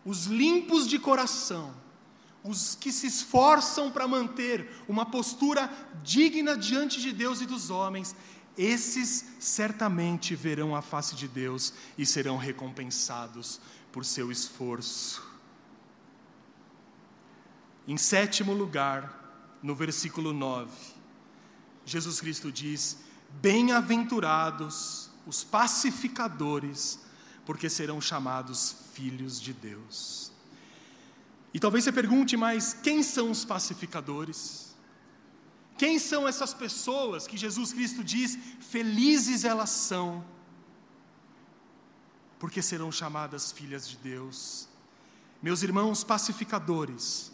[0.04, 1.72] os limpos de coração,
[2.42, 5.70] os que se esforçam para manter uma postura
[6.02, 8.16] digna diante de Deus e dos homens,
[8.58, 13.60] esses certamente verão a face de Deus e serão recompensados
[13.92, 15.22] por seu esforço.
[17.86, 19.21] Em sétimo lugar,
[19.62, 20.70] no versículo 9,
[21.86, 22.98] Jesus Cristo diz:
[23.40, 26.98] Bem-aventurados os pacificadores,
[27.46, 30.32] porque serão chamados filhos de Deus.
[31.54, 34.74] E talvez você pergunte, mas quem são os pacificadores?
[35.76, 40.24] Quem são essas pessoas que Jesus Cristo diz, felizes elas são,
[42.38, 44.68] porque serão chamadas filhas de Deus?
[45.42, 47.31] Meus irmãos, pacificadores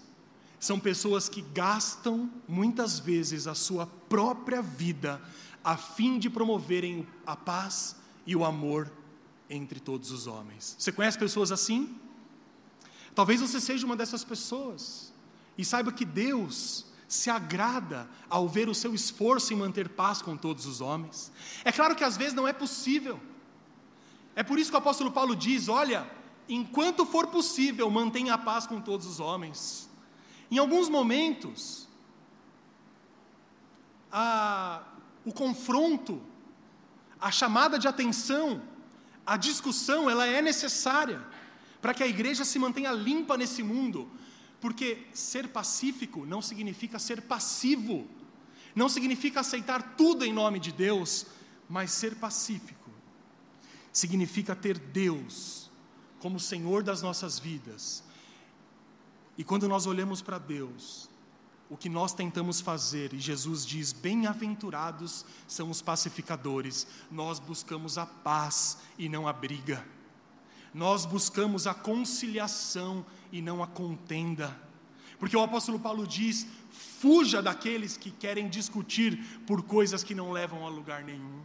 [0.59, 5.21] são pessoas que gastam muitas vezes a sua própria vida
[5.63, 7.97] a fim de promoverem a paz
[8.27, 8.91] e o amor
[9.51, 10.77] entre todos os homens.
[10.79, 11.97] Você conhece pessoas assim?
[13.15, 15.13] Talvez você seja uma dessas pessoas
[15.57, 20.37] e saiba que Deus se agrada ao ver o seu esforço em manter paz com
[20.37, 21.33] todos os homens.
[21.65, 23.19] É claro que às vezes não é possível.
[24.37, 26.09] É por isso que o apóstolo Paulo diz: olha,
[26.49, 29.88] enquanto for possível, mantenha a paz com todos os homens.
[30.51, 31.89] Em alguns momentos,
[34.11, 34.83] a,
[35.25, 36.23] o confronto,
[37.21, 38.63] a chamada de atenção,
[39.27, 41.25] a discussão, ela é necessária
[41.83, 44.11] para que a igreja se mantenha limpa nesse mundo,
[44.61, 48.09] porque ser pacífico não significa ser passivo,
[48.75, 51.27] não significa aceitar tudo em nome de Deus,
[51.69, 52.91] mas ser pacífico
[53.93, 55.71] significa ter Deus
[56.21, 58.03] como Senhor das nossas vidas.
[59.39, 61.09] E quando nós olhamos para Deus,
[61.71, 68.05] o que nós tentamos fazer, e Jesus diz: Bem-aventurados são os pacificadores, nós buscamos a
[68.05, 69.87] paz e não a briga,
[70.75, 74.61] nós buscamos a conciliação e não a contenda,
[75.21, 80.67] porque o apóstolo Paulo diz: fuja daqueles que querem discutir por coisas que não levam
[80.67, 81.43] a lugar nenhum.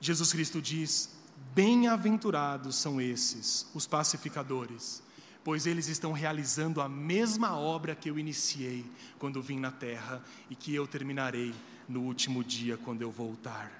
[0.00, 1.14] Jesus Cristo diz:
[1.54, 5.02] Bem-aventurados são esses, os pacificadores,
[5.46, 8.84] pois eles estão realizando a mesma obra que eu iniciei
[9.16, 10.20] quando vim na terra
[10.50, 11.54] e que eu terminarei
[11.88, 13.70] no último dia quando eu voltar.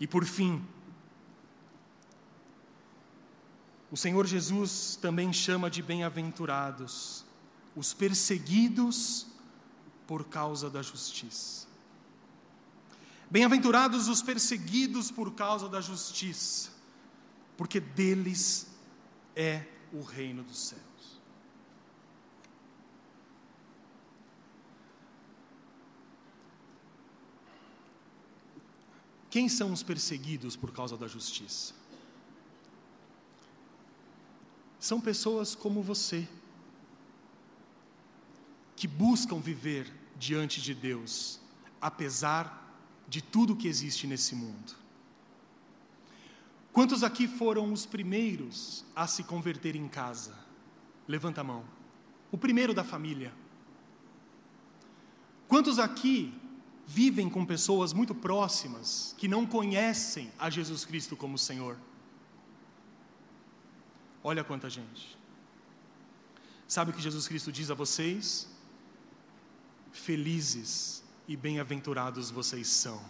[0.00, 0.64] E por fim,
[3.90, 7.26] o Senhor Jesus também chama de bem-aventurados
[7.76, 9.26] os perseguidos
[10.06, 11.66] por causa da justiça.
[13.30, 16.70] Bem-aventurados os perseguidos por causa da justiça,
[17.54, 18.66] porque deles
[19.34, 20.85] é o reino dos céus.
[29.36, 31.74] Quem são os perseguidos por causa da justiça?
[34.80, 36.26] São pessoas como você,
[38.74, 41.38] que buscam viver diante de Deus,
[41.82, 42.66] apesar
[43.06, 44.74] de tudo que existe nesse mundo.
[46.72, 50.34] Quantos aqui foram os primeiros a se converter em casa?
[51.06, 51.62] Levanta a mão.
[52.32, 53.34] O primeiro da família.
[55.46, 56.32] Quantos aqui
[56.86, 61.76] vivem com pessoas muito próximas que não conhecem a Jesus Cristo como Senhor?
[64.22, 65.16] Olha quanta gente.
[66.68, 68.48] Sabe o que Jesus Cristo diz a vocês?
[69.92, 73.02] Felizes e bem-aventurados vocês são.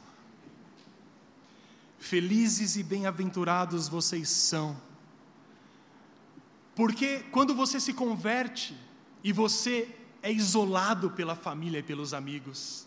[1.99, 4.77] Felizes e bem-aventurados vocês são.
[6.75, 8.77] Porque quando você se converte
[9.25, 12.87] e você é isolado pela família e pelos amigos,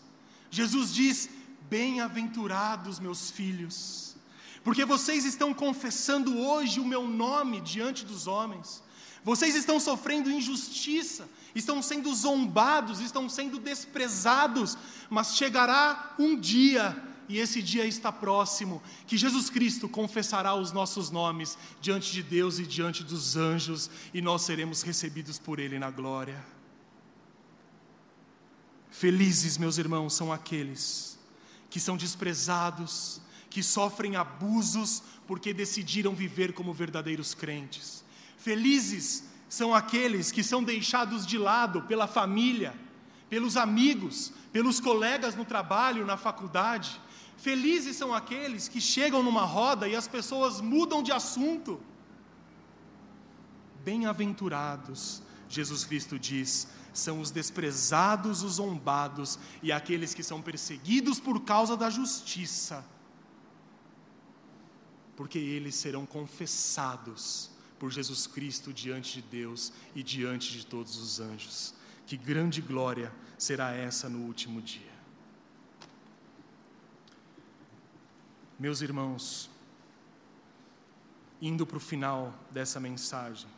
[0.50, 1.30] Jesus diz:
[1.68, 4.16] Bem-aventurados meus filhos,
[4.64, 8.82] porque vocês estão confessando hoje o meu nome diante dos homens,
[9.22, 14.76] vocês estão sofrendo injustiça, estão sendo zombados, estão sendo desprezados,
[15.08, 21.10] mas chegará um dia, e esse dia está próximo, que Jesus Cristo confessará os nossos
[21.10, 25.90] nomes diante de Deus e diante dos anjos, e nós seremos recebidos por Ele na
[25.90, 26.59] glória.
[28.90, 31.18] Felizes, meus irmãos, são aqueles
[31.70, 38.04] que são desprezados, que sofrem abusos porque decidiram viver como verdadeiros crentes.
[38.36, 42.74] Felizes são aqueles que são deixados de lado pela família,
[43.28, 47.00] pelos amigos, pelos colegas no trabalho, na faculdade.
[47.36, 51.80] Felizes são aqueles que chegam numa roda e as pessoas mudam de assunto.
[53.84, 61.42] Bem-aventurados, Jesus Cristo diz, são os desprezados, os zombados e aqueles que são perseguidos por
[61.44, 62.84] causa da justiça,
[65.16, 71.20] porque eles serão confessados por Jesus Cristo diante de Deus e diante de todos os
[71.20, 71.74] anjos.
[72.06, 74.90] Que grande glória será essa no último dia.
[78.58, 79.48] Meus irmãos,
[81.40, 83.48] indo para o final dessa mensagem,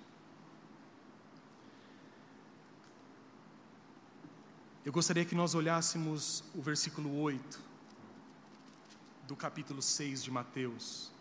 [4.85, 7.61] eu gostaria que nós olhássemos o versículo 8
[9.29, 11.13] do capítulo 6 de Mateus.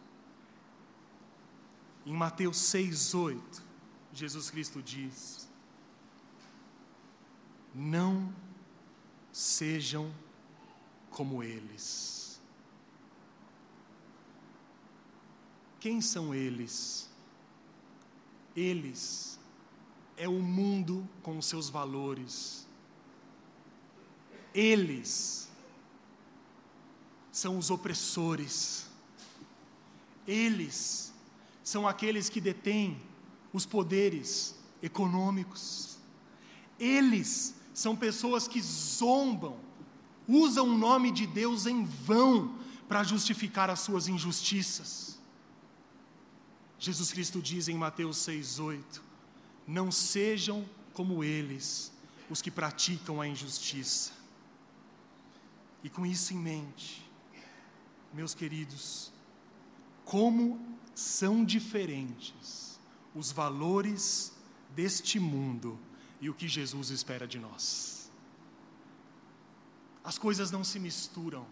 [2.04, 3.64] Em Mateus 6, 8,
[4.12, 5.48] Jesus Cristo diz:
[7.76, 8.34] Não
[9.32, 10.12] sejam
[11.12, 12.42] como eles.
[15.80, 17.08] Quem são eles?
[18.56, 19.40] Eles
[20.18, 22.68] é o mundo com os seus valores.
[24.54, 25.50] Eles
[27.32, 28.88] são os opressores.
[30.28, 31.14] Eles
[31.64, 33.02] são aqueles que detêm
[33.54, 35.98] os poderes econômicos.
[36.80, 39.58] Eles são pessoas que zombam,
[40.28, 45.18] usam o nome de Deus em vão para justificar as suas injustiças.
[46.78, 49.02] Jesus Cristo diz em Mateus 6,8:
[49.68, 51.92] Não sejam como eles
[52.30, 54.21] os que praticam a injustiça.
[55.84, 57.10] E com isso em mente,
[58.14, 59.12] meus queridos,
[60.06, 60.60] como
[60.94, 62.80] são diferentes
[63.16, 64.34] os valores
[64.76, 65.80] deste mundo
[66.20, 68.12] e o que Jesus espera de nós.
[70.04, 71.46] As coisas não se misturam.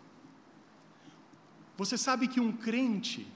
[1.77, 3.27] Você sabe que um crente,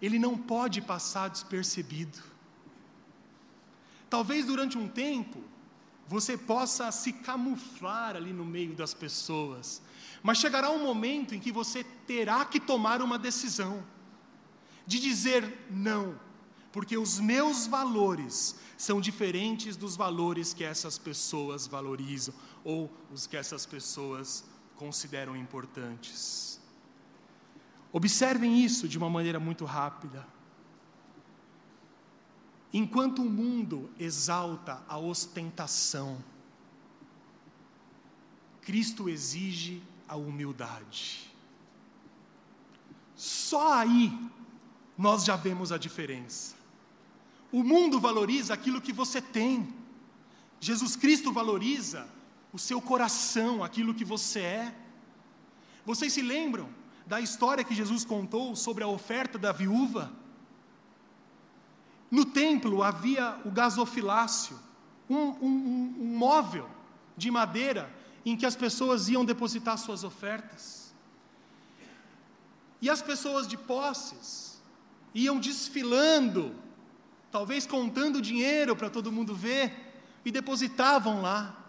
[0.00, 2.22] ele não pode passar despercebido.
[4.08, 5.42] Talvez durante um tempo,
[6.06, 9.80] você possa se camuflar ali no meio das pessoas,
[10.22, 13.84] mas chegará um momento em que você terá que tomar uma decisão
[14.86, 16.18] de dizer não,
[16.72, 23.36] porque os meus valores são diferentes dos valores que essas pessoas valorizam ou os que
[23.36, 24.44] essas pessoas
[24.76, 26.60] consideram importantes.
[27.92, 30.26] Observem isso de uma maneira muito rápida.
[32.76, 36.18] Enquanto o mundo exalta a ostentação,
[38.62, 41.30] Cristo exige a humildade.
[43.14, 44.12] Só aí
[44.98, 46.56] nós já vemos a diferença.
[47.52, 49.72] O mundo valoriza aquilo que você tem,
[50.58, 52.08] Jesus Cristo valoriza
[52.52, 54.74] o seu coração, aquilo que você é.
[55.86, 56.68] Vocês se lembram
[57.06, 60.23] da história que Jesus contou sobre a oferta da viúva?
[62.14, 64.56] No templo havia o gasofilácio,
[65.10, 66.70] um, um, um móvel
[67.16, 67.92] de madeira
[68.24, 70.94] em que as pessoas iam depositar suas ofertas.
[72.80, 74.62] E as pessoas de posses
[75.12, 76.54] iam desfilando,
[77.32, 79.92] talvez contando dinheiro para todo mundo ver,
[80.24, 81.64] e depositavam lá.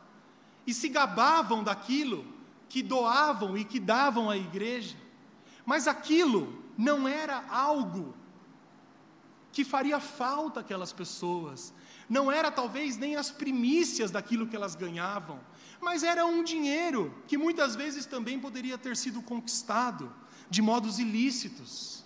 [0.67, 2.23] E se gabavam daquilo
[2.69, 4.95] que doavam e que davam à igreja.
[5.65, 8.13] Mas aquilo não era algo
[9.56, 11.74] que faria falta aquelas pessoas.
[12.10, 15.39] Não era talvez nem as primícias daquilo que elas ganhavam,
[15.80, 20.14] mas era um dinheiro que muitas vezes também poderia ter sido conquistado
[20.49, 22.03] de modos ilícitos.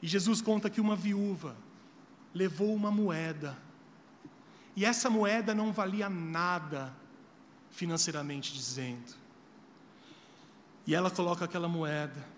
[0.00, 1.56] E Jesus conta que uma viúva
[2.32, 3.58] levou uma moeda,
[4.76, 6.94] e essa moeda não valia nada,
[7.72, 9.12] financeiramente dizendo.
[10.86, 12.35] E ela coloca aquela moeda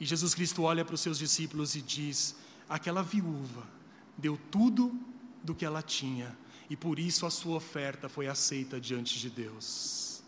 [0.00, 2.34] e Jesus Cristo olha para os seus discípulos e diz:
[2.68, 3.66] aquela viúva
[4.16, 4.98] deu tudo
[5.44, 6.36] do que ela tinha,
[6.70, 10.22] e por isso a sua oferta foi aceita diante de Deus.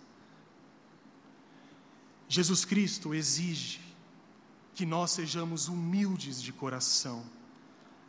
[2.29, 3.81] Jesus Cristo exige
[4.75, 7.25] que nós sejamos humildes de coração,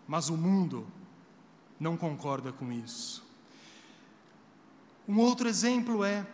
[0.07, 0.87] mas o mundo
[1.79, 3.23] não concorda com isso.
[5.07, 6.27] Um outro exemplo é: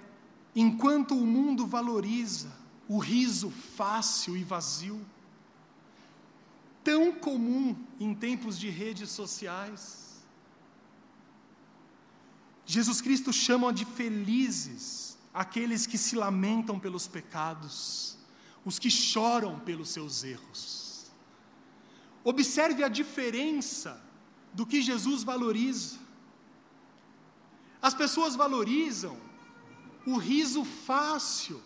[0.55, 2.51] enquanto o mundo valoriza
[2.87, 4.99] o riso fácil e vazio,
[6.83, 10.23] tão comum em tempos de redes sociais.
[12.65, 18.17] Jesus Cristo chama de felizes aqueles que se lamentam pelos pecados,
[18.63, 21.11] os que choram pelos seus erros.
[22.23, 24.01] Observe a diferença
[24.53, 25.97] do que Jesus valoriza.
[27.81, 29.17] As pessoas valorizam
[30.05, 31.61] o riso fácil,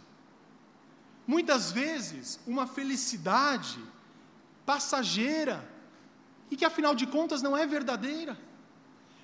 [1.25, 3.79] muitas vezes uma felicidade
[4.65, 5.69] passageira
[6.49, 8.37] e que afinal de contas não é verdadeira.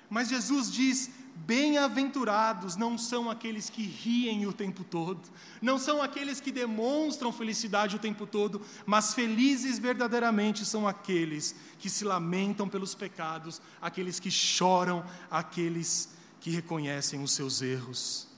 [0.08, 1.10] Mas Jesus diz:
[1.46, 5.20] Bem-aventurados não são aqueles que riem o tempo todo,
[5.62, 11.88] não são aqueles que demonstram felicidade o tempo todo, mas felizes verdadeiramente são aqueles que
[11.88, 16.10] se lamentam pelos pecados, aqueles que choram, aqueles
[16.40, 18.28] que reconhecem os seus erros.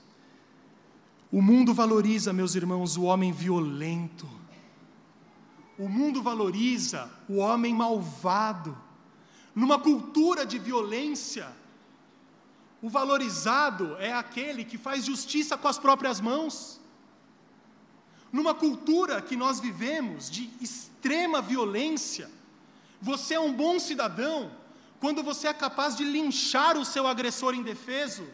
[1.31, 4.29] O mundo valoriza, meus irmãos, o homem violento,
[5.77, 8.77] o mundo valoriza o homem malvado.
[9.55, 11.51] Numa cultura de violência,
[12.81, 16.79] o valorizado é aquele que faz justiça com as próprias mãos.
[18.31, 22.29] Numa cultura que nós vivemos de extrema violência,
[23.01, 24.51] você é um bom cidadão
[24.99, 28.25] quando você é capaz de linchar o seu agressor indefeso.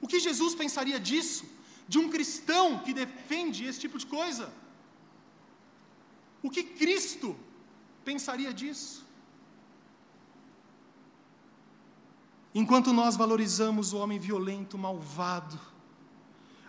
[0.00, 1.44] O que Jesus pensaria disso?
[1.88, 4.52] De um cristão que defende esse tipo de coisa?
[6.42, 7.36] O que Cristo
[8.04, 9.06] pensaria disso?
[12.54, 15.58] Enquanto nós valorizamos o homem violento, malvado,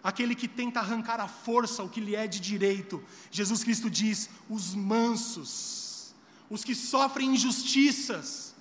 [0.01, 4.29] aquele que tenta arrancar à força o que lhe é de direito, Jesus Cristo diz:
[4.49, 6.13] os mansos,
[6.49, 8.55] os que sofrem injustiças,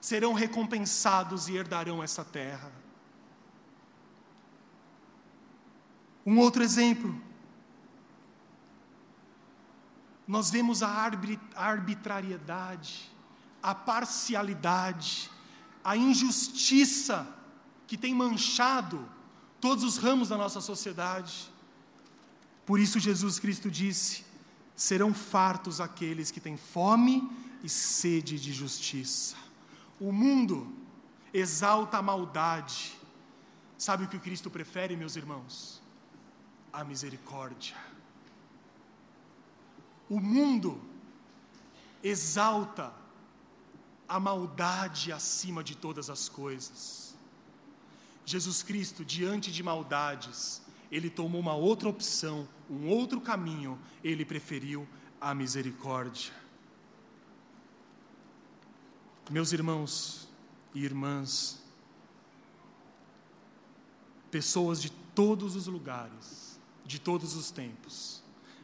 [0.00, 2.70] serão recompensados e herdarão essa terra.
[6.24, 7.20] Um outro exemplo,
[10.30, 11.10] nós vemos a
[11.56, 13.10] arbitrariedade,
[13.62, 15.30] a parcialidade
[15.82, 17.26] a injustiça
[17.86, 19.08] que tem manchado
[19.60, 21.50] todos os ramos da nossa sociedade.
[22.64, 24.24] Por isso, Jesus Cristo disse:
[24.76, 27.28] serão fartos aqueles que têm fome
[27.62, 29.36] e sede de justiça.
[29.98, 30.72] O mundo
[31.32, 32.98] exalta a maldade.
[33.76, 35.82] Sabe o que o Cristo prefere, meus irmãos?
[36.72, 37.76] A misericórdia.
[40.10, 40.82] O mundo
[42.02, 42.92] exalta
[44.08, 47.14] a maldade acima de todas as coisas.
[48.26, 54.86] Jesus Cristo, diante de maldades, ele tomou uma outra opção, um outro caminho, ele preferiu
[55.20, 56.32] a misericórdia.
[59.30, 60.28] Meus irmãos
[60.74, 61.62] e irmãs,
[64.28, 68.19] pessoas de todos os lugares, de todos os tempos,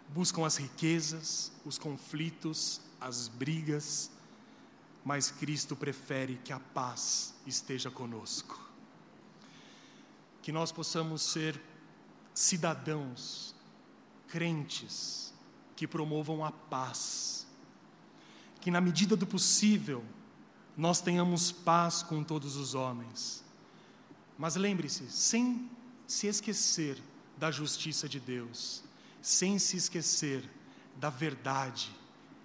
[0.09, 4.11] buscam as riquezas, os conflitos, as brigas,
[5.05, 8.61] mas Cristo prefere que a paz esteja conosco.
[10.43, 11.61] Que nós possamos ser
[12.35, 13.55] cidadãos,
[14.29, 15.33] crentes,
[15.77, 17.47] que promovam a paz.
[18.61, 20.05] Que na medida do possível,
[20.77, 23.45] nós tenhamos paz com todos os homens.
[24.37, 25.71] Mas lembre-se, sem
[26.07, 27.01] se esquecer
[27.39, 28.83] da justiça de Deus,
[29.27, 30.49] sem se esquecer
[30.95, 31.91] da verdade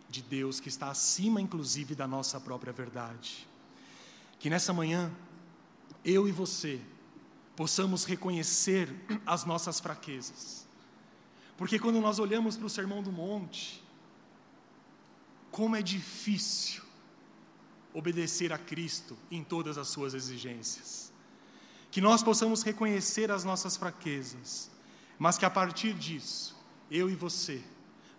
[0.09, 3.47] de Deus que está acima, inclusive, da nossa própria verdade.
[4.39, 5.11] Que nessa manhã,
[6.03, 6.82] eu e você,
[7.55, 8.89] possamos reconhecer
[9.27, 10.65] as nossas fraquezas.
[11.55, 13.84] Porque quando nós olhamos para o Sermão do Monte,
[15.51, 16.82] como é difícil
[17.93, 21.13] obedecer a Cristo em todas as suas exigências.
[21.91, 24.71] Que nós possamos reconhecer as nossas fraquezas,
[25.19, 26.59] mas que a partir disso,
[26.91, 27.63] eu e você,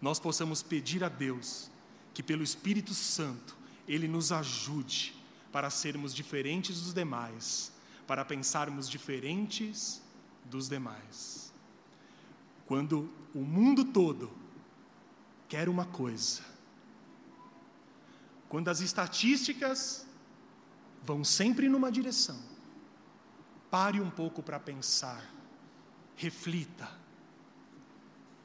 [0.00, 1.70] nós possamos pedir a Deus
[2.14, 3.56] que pelo Espírito Santo
[3.86, 5.14] ele nos ajude
[5.52, 7.70] para sermos diferentes dos demais,
[8.06, 10.02] para pensarmos diferentes
[10.46, 11.52] dos demais.
[12.66, 14.32] Quando o mundo todo
[15.48, 16.40] quer uma coisa,
[18.48, 20.06] quando as estatísticas
[21.02, 22.40] vão sempre numa direção,
[23.70, 25.22] pare um pouco para pensar,
[26.16, 27.01] reflita: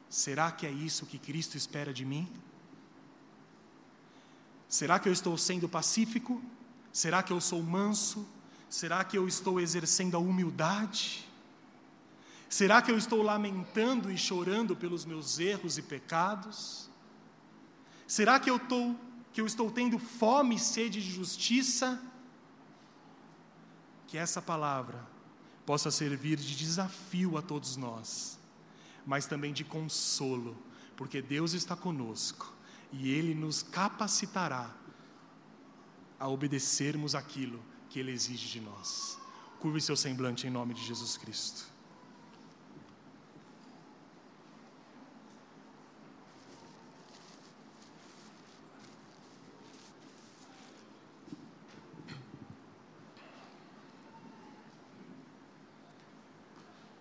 [0.08, 2.28] será que é isso que Cristo espera de mim?
[4.68, 6.42] Será que eu estou sendo pacífico?
[6.92, 8.26] Será que eu sou manso?
[8.68, 11.26] Será que eu estou exercendo a humildade?
[12.48, 16.88] Será que eu estou lamentando e chorando pelos meus erros e pecados?
[18.06, 18.58] Será que eu,
[19.32, 22.00] que eu estou tendo fome e sede de justiça?
[24.06, 25.06] Que essa palavra
[25.66, 28.37] possa servir de desafio a todos nós,
[29.08, 30.54] mas também de consolo,
[30.94, 32.54] porque Deus está conosco
[32.92, 34.76] e Ele nos capacitará
[36.20, 39.18] a obedecermos aquilo que Ele exige de nós.
[39.60, 41.64] Curve seu semblante em nome de Jesus Cristo.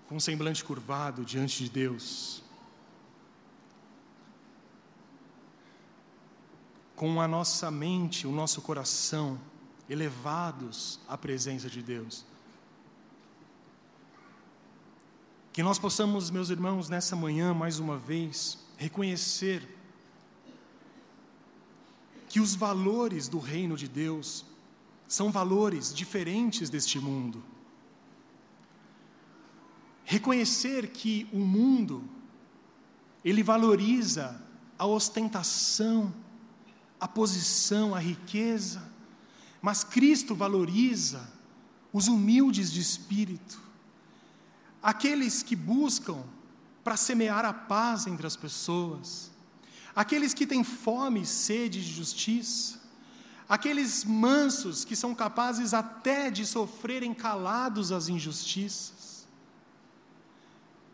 [0.07, 2.41] Com um semblante curvado diante de Deus,
[6.95, 9.39] com a nossa mente, o nosso coração
[9.89, 12.25] elevados à presença de Deus.
[15.53, 19.67] Que nós possamos, meus irmãos, nessa manhã, mais uma vez, reconhecer
[22.29, 24.45] que os valores do reino de Deus
[25.07, 27.43] são valores diferentes deste mundo.
[30.09, 32.01] Reconhecer que o mundo,
[33.25, 34.41] ele valoriza
[34.79, 36.13] a ostentação,
[36.97, 38.81] a posição, a riqueza,
[39.61, 41.29] mas Cristo valoriza
[41.91, 43.61] os humildes de espírito,
[44.81, 46.23] aqueles que buscam
[46.85, 49.29] para semear a paz entre as pessoas,
[49.93, 52.79] aqueles que têm fome e sede de justiça,
[53.49, 58.96] aqueles mansos que são capazes até de sofrerem calados as injustiças.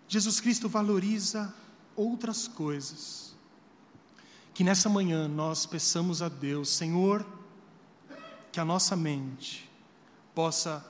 [0.08, 1.54] Jesus Cristo valoriza
[1.96, 3.34] outras coisas
[4.54, 7.26] que nessa manhã nós peçamos a Deus, Senhor,
[8.52, 9.70] que a nossa mente
[10.36, 10.86] possa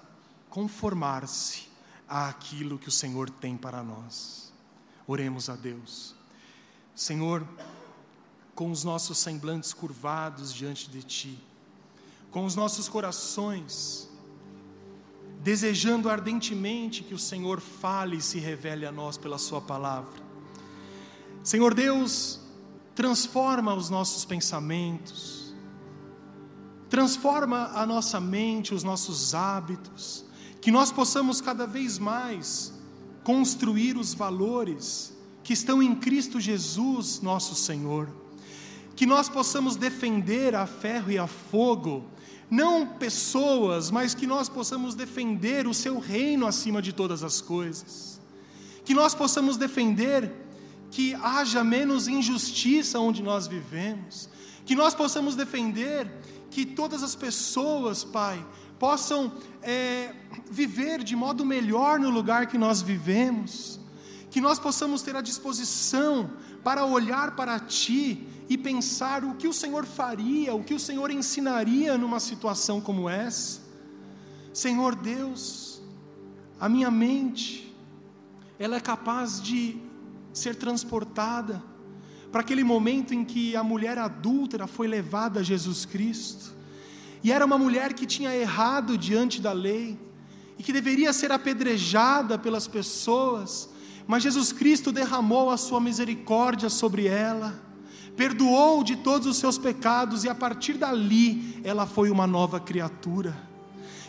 [0.50, 1.70] conformar-se
[2.08, 4.52] àquilo que o Senhor tem para nós.
[5.08, 6.14] Oremos a Deus.
[6.94, 7.48] Senhor,
[8.54, 11.40] com os nossos semblantes curvados diante de Ti,
[12.32, 14.10] com os nossos corações,
[15.44, 20.24] desejando ardentemente que o Senhor fale e se revele a nós pela Sua palavra.
[21.44, 22.40] Senhor Deus,
[22.96, 25.54] transforma os nossos pensamentos,
[26.90, 30.24] transforma a nossa mente, os nossos hábitos,
[30.62, 32.74] que nós possamos cada vez mais
[33.22, 35.14] construir os valores
[35.44, 38.08] que estão em Cristo Jesus, nosso Senhor.
[38.96, 42.06] Que nós possamos defender a ferro e a fogo,
[42.54, 48.22] não pessoas, mas que nós possamos defender o seu reino acima de todas as coisas.
[48.86, 50.32] Que nós possamos defender
[50.92, 54.30] que haja menos injustiça onde nós vivemos.
[54.68, 56.08] Que nós possamos defender
[56.52, 58.46] que todas as pessoas, Pai,
[58.78, 59.34] possam
[59.64, 60.14] é,
[60.52, 63.80] viver de modo melhor no lugar que nós vivemos,
[64.34, 66.28] que nós possamos ter a disposição
[66.64, 71.12] para olhar para Ti e pensar o que o Senhor faria, o que o Senhor
[71.12, 73.62] ensinaria numa situação como essa.
[74.52, 75.84] Senhor Deus,
[76.60, 77.72] a minha mente,
[78.58, 79.78] ela é capaz de
[80.34, 81.62] ser transportada
[82.32, 86.56] para aquele momento em que a mulher adúltera foi levada a Jesus Cristo.
[87.24, 89.96] E era uma mulher que tinha errado diante da lei
[90.58, 93.70] e que deveria ser apedrejada pelas pessoas,
[94.08, 97.54] mas Jesus Cristo derramou a sua misericórdia sobre ela,
[98.16, 103.36] perdoou de todos os seus pecados e a partir dali ela foi uma nova criatura.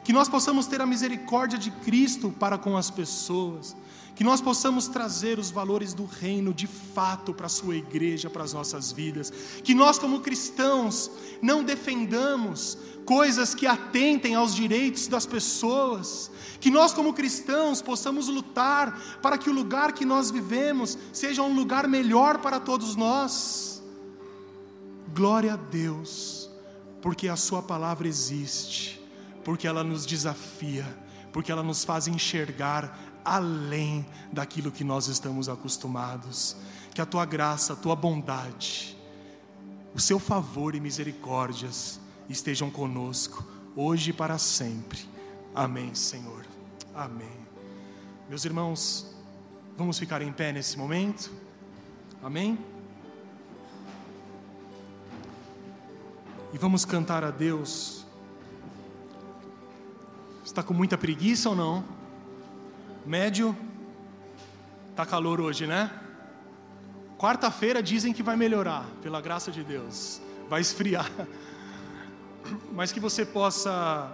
[0.04, 3.74] Que nós possamos ter a misericórdia de Cristo para com as pessoas,
[4.14, 8.44] que nós possamos trazer os valores do reino de fato para a sua igreja, para
[8.44, 11.10] as nossas vidas, que nós, como cristãos,
[11.42, 19.18] não defendamos coisas que atentem aos direitos das pessoas, que nós, como cristãos, possamos lutar
[19.20, 23.82] para que o lugar que nós vivemos seja um lugar melhor para todos nós.
[25.12, 26.48] Glória a Deus,
[27.02, 29.00] porque a Sua palavra existe,
[29.44, 30.86] porque ela nos desafia,
[31.32, 36.56] porque ela nos faz enxergar além daquilo que nós estamos acostumados.
[36.94, 38.96] Que a tua graça, a tua bondade,
[39.94, 43.44] o seu favor e misericórdias estejam conosco,
[43.74, 45.00] hoje e para sempre.
[45.54, 46.44] Amém, Senhor.
[46.94, 47.36] Amém.
[48.28, 49.06] Meus irmãos,
[49.76, 51.30] vamos ficar em pé nesse momento?
[52.22, 52.58] Amém?
[56.52, 58.04] E vamos cantar a Deus.
[60.44, 61.84] Está com muita preguiça ou não?
[63.04, 63.56] Médio.
[64.96, 65.90] Tá calor hoje, né?
[67.18, 70.20] Quarta-feira dizem que vai melhorar, pela graça de Deus.
[70.48, 71.10] Vai esfriar.
[72.72, 74.12] Mas que você possa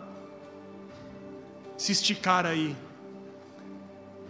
[1.76, 2.76] se esticar aí.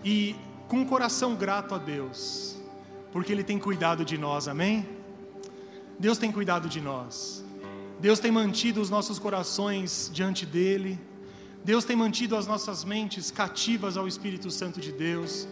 [0.05, 0.37] E
[0.69, 2.57] com um coração grato a Deus,
[3.13, 4.89] porque Ele tem cuidado de nós, amém?
[5.99, 7.45] Deus tem cuidado de nós.
[7.99, 10.99] Deus tem mantido os nossos corações diante dEle.
[11.65, 15.47] Deus tem mantido as nossas mentes cativas ao Espírito Santo de Deus.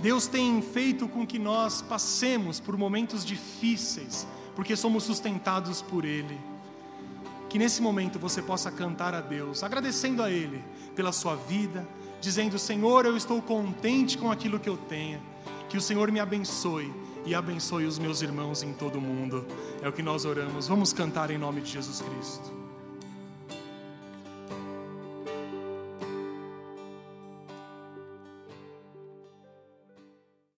[0.00, 6.38] Deus tem feito com que nós passemos por momentos difíceis, porque somos sustentados por Ele.
[7.48, 10.62] Que nesse momento você possa cantar a Deus, agradecendo a Ele
[10.94, 11.86] pela sua vida,
[12.20, 15.20] dizendo: Senhor, eu estou contente com aquilo que eu tenho.
[15.68, 16.92] Que o Senhor me abençoe
[17.24, 19.46] e abençoe os meus irmãos em todo o mundo.
[19.80, 20.68] É o que nós oramos.
[20.68, 22.61] Vamos cantar em nome de Jesus Cristo.